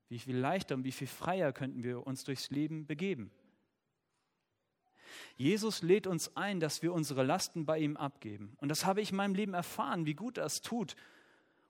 Wie 0.08 0.18
viel 0.18 0.36
leichter 0.36 0.74
und 0.74 0.84
wie 0.84 0.92
viel 0.92 1.06
freier 1.06 1.52
könnten 1.52 1.84
wir 1.84 2.06
uns 2.06 2.24
durchs 2.24 2.50
Leben 2.50 2.86
begeben? 2.86 3.30
Jesus 5.36 5.82
lädt 5.82 6.06
uns 6.06 6.36
ein, 6.36 6.60
dass 6.60 6.82
wir 6.82 6.92
unsere 6.92 7.22
Lasten 7.22 7.66
bei 7.66 7.78
ihm 7.78 7.96
abgeben. 7.96 8.56
Und 8.58 8.68
das 8.68 8.84
habe 8.84 9.00
ich 9.00 9.10
in 9.10 9.16
meinem 9.16 9.34
Leben 9.34 9.54
erfahren, 9.54 10.06
wie 10.06 10.14
gut 10.14 10.38
das 10.38 10.62
tut. 10.62 10.96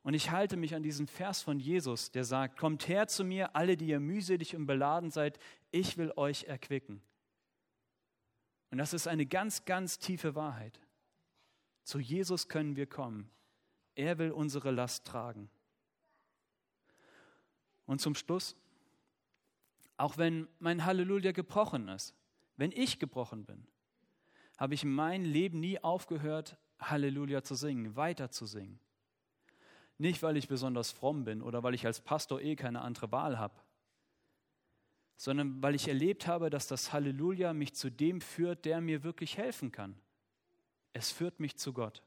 Und 0.02 0.14
ich 0.14 0.30
halte 0.30 0.56
mich 0.56 0.74
an 0.74 0.82
diesen 0.82 1.06
Vers 1.06 1.42
von 1.42 1.60
Jesus, 1.60 2.10
der 2.10 2.24
sagt, 2.24 2.58
kommt 2.58 2.88
her 2.88 3.06
zu 3.06 3.24
mir, 3.24 3.54
alle, 3.54 3.76
die 3.76 3.86
ihr 3.86 4.00
mühselig 4.00 4.56
und 4.56 4.66
beladen 4.66 5.10
seid, 5.10 5.38
ich 5.70 5.96
will 5.96 6.12
euch 6.16 6.44
erquicken. 6.44 7.00
Und 8.70 8.78
das 8.78 8.94
ist 8.94 9.06
eine 9.06 9.26
ganz, 9.26 9.64
ganz 9.64 9.98
tiefe 9.98 10.34
Wahrheit. 10.34 10.80
Zu 11.84 11.98
Jesus 11.98 12.48
können 12.48 12.76
wir 12.76 12.86
kommen. 12.86 13.30
Er 13.94 14.18
will 14.18 14.30
unsere 14.30 14.70
Last 14.70 15.06
tragen. 15.06 15.50
Und 17.86 18.00
zum 18.00 18.14
Schluss, 18.14 18.56
auch 19.96 20.16
wenn 20.16 20.48
mein 20.58 20.84
Halleluja 20.84 21.32
gebrochen 21.32 21.88
ist, 21.88 22.14
wenn 22.56 22.72
ich 22.72 22.98
gebrochen 22.98 23.44
bin, 23.44 23.66
habe 24.56 24.74
ich 24.74 24.84
in 24.84 24.94
meinem 24.94 25.24
Leben 25.24 25.60
nie 25.60 25.78
aufgehört, 25.82 26.56
Halleluja 26.80 27.42
zu 27.42 27.54
singen, 27.54 27.96
weiter 27.96 28.30
zu 28.30 28.46
singen. 28.46 28.78
Nicht, 29.98 30.22
weil 30.22 30.36
ich 30.36 30.48
besonders 30.48 30.90
fromm 30.90 31.24
bin 31.24 31.42
oder 31.42 31.62
weil 31.62 31.74
ich 31.74 31.86
als 31.86 32.00
Pastor 32.00 32.40
eh 32.40 32.56
keine 32.56 32.80
andere 32.80 33.12
Wahl 33.12 33.38
habe, 33.38 33.54
sondern 35.16 35.62
weil 35.62 35.74
ich 35.74 35.86
erlebt 35.86 36.26
habe, 36.26 36.50
dass 36.50 36.66
das 36.66 36.92
Halleluja 36.92 37.52
mich 37.52 37.74
zu 37.74 37.90
dem 37.90 38.20
führt, 38.20 38.64
der 38.64 38.80
mir 38.80 39.04
wirklich 39.04 39.36
helfen 39.36 39.70
kann. 39.70 39.96
Es 40.92 41.10
führt 41.10 41.40
mich 41.40 41.56
zu 41.56 41.72
Gott. 41.72 42.02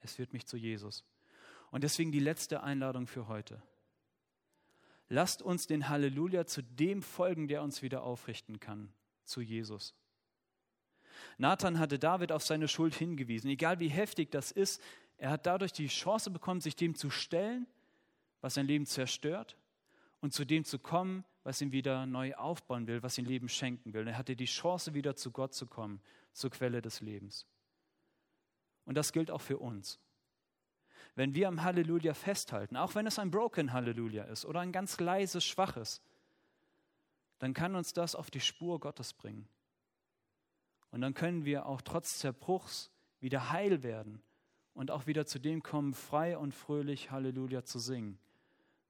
Es 0.00 0.14
führt 0.14 0.32
mich 0.32 0.46
zu 0.46 0.56
Jesus. 0.56 1.04
Und 1.70 1.84
deswegen 1.84 2.12
die 2.12 2.20
letzte 2.20 2.62
Einladung 2.62 3.06
für 3.06 3.28
heute. 3.28 3.62
Lasst 5.08 5.42
uns 5.42 5.66
den 5.66 5.88
Halleluja 5.88 6.46
zu 6.46 6.62
dem 6.62 7.02
folgen, 7.02 7.48
der 7.48 7.62
uns 7.62 7.82
wieder 7.82 8.02
aufrichten 8.02 8.60
kann, 8.60 8.92
zu 9.24 9.40
Jesus. 9.40 9.94
Nathan 11.38 11.78
hatte 11.78 11.98
David 11.98 12.30
auf 12.30 12.44
seine 12.44 12.68
Schuld 12.68 12.94
hingewiesen. 12.94 13.50
Egal 13.50 13.80
wie 13.80 13.88
heftig 13.88 14.30
das 14.30 14.52
ist, 14.52 14.82
er 15.16 15.30
hat 15.30 15.46
dadurch 15.46 15.72
die 15.72 15.88
Chance 15.88 16.30
bekommen, 16.30 16.60
sich 16.60 16.76
dem 16.76 16.94
zu 16.94 17.10
stellen, 17.10 17.66
was 18.40 18.54
sein 18.54 18.66
Leben 18.66 18.86
zerstört, 18.86 19.56
und 20.20 20.32
zu 20.32 20.44
dem 20.44 20.64
zu 20.64 20.78
kommen, 20.78 21.24
was 21.48 21.62
ihn 21.62 21.72
wieder 21.72 22.04
neu 22.04 22.34
aufbauen 22.34 22.86
will, 22.86 23.02
was 23.02 23.16
ihm 23.16 23.24
Leben 23.24 23.48
schenken 23.48 23.94
will. 23.94 24.06
Er 24.06 24.18
hatte 24.18 24.36
die 24.36 24.44
Chance, 24.44 24.92
wieder 24.92 25.16
zu 25.16 25.30
Gott 25.30 25.54
zu 25.54 25.66
kommen, 25.66 26.02
zur 26.34 26.50
Quelle 26.50 26.82
des 26.82 27.00
Lebens. 27.00 27.46
Und 28.84 28.96
das 28.96 29.12
gilt 29.12 29.30
auch 29.30 29.40
für 29.40 29.56
uns. 29.56 29.98
Wenn 31.14 31.34
wir 31.34 31.48
am 31.48 31.62
Halleluja 31.62 32.12
festhalten, 32.12 32.76
auch 32.76 32.94
wenn 32.94 33.06
es 33.06 33.18
ein 33.18 33.30
broken 33.30 33.72
Halleluja 33.72 34.24
ist 34.24 34.44
oder 34.44 34.60
ein 34.60 34.72
ganz 34.72 35.00
leises, 35.00 35.42
schwaches, 35.42 36.02
dann 37.38 37.54
kann 37.54 37.76
uns 37.76 37.94
das 37.94 38.14
auf 38.14 38.30
die 38.30 38.40
Spur 38.40 38.78
Gottes 38.78 39.14
bringen. 39.14 39.48
Und 40.90 41.00
dann 41.00 41.14
können 41.14 41.46
wir 41.46 41.64
auch 41.64 41.80
trotz 41.80 42.18
Zerbruchs 42.18 42.90
wieder 43.20 43.50
heil 43.50 43.82
werden 43.82 44.22
und 44.74 44.90
auch 44.90 45.06
wieder 45.06 45.24
zu 45.24 45.38
dem 45.38 45.62
kommen, 45.62 45.94
frei 45.94 46.36
und 46.36 46.52
fröhlich 46.52 47.10
Halleluja 47.10 47.64
zu 47.64 47.78
singen, 47.78 48.18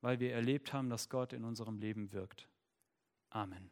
weil 0.01 0.21
wir 0.21 0.33
erlebt 0.33 0.73
haben, 0.73 0.91
dass 0.91 1.09
Gott 1.09 1.33
in 1.33 1.45
unserem 1.45 1.79
Leben 1.79 2.13
wirkt. 2.13 2.49
Amen. 3.31 3.71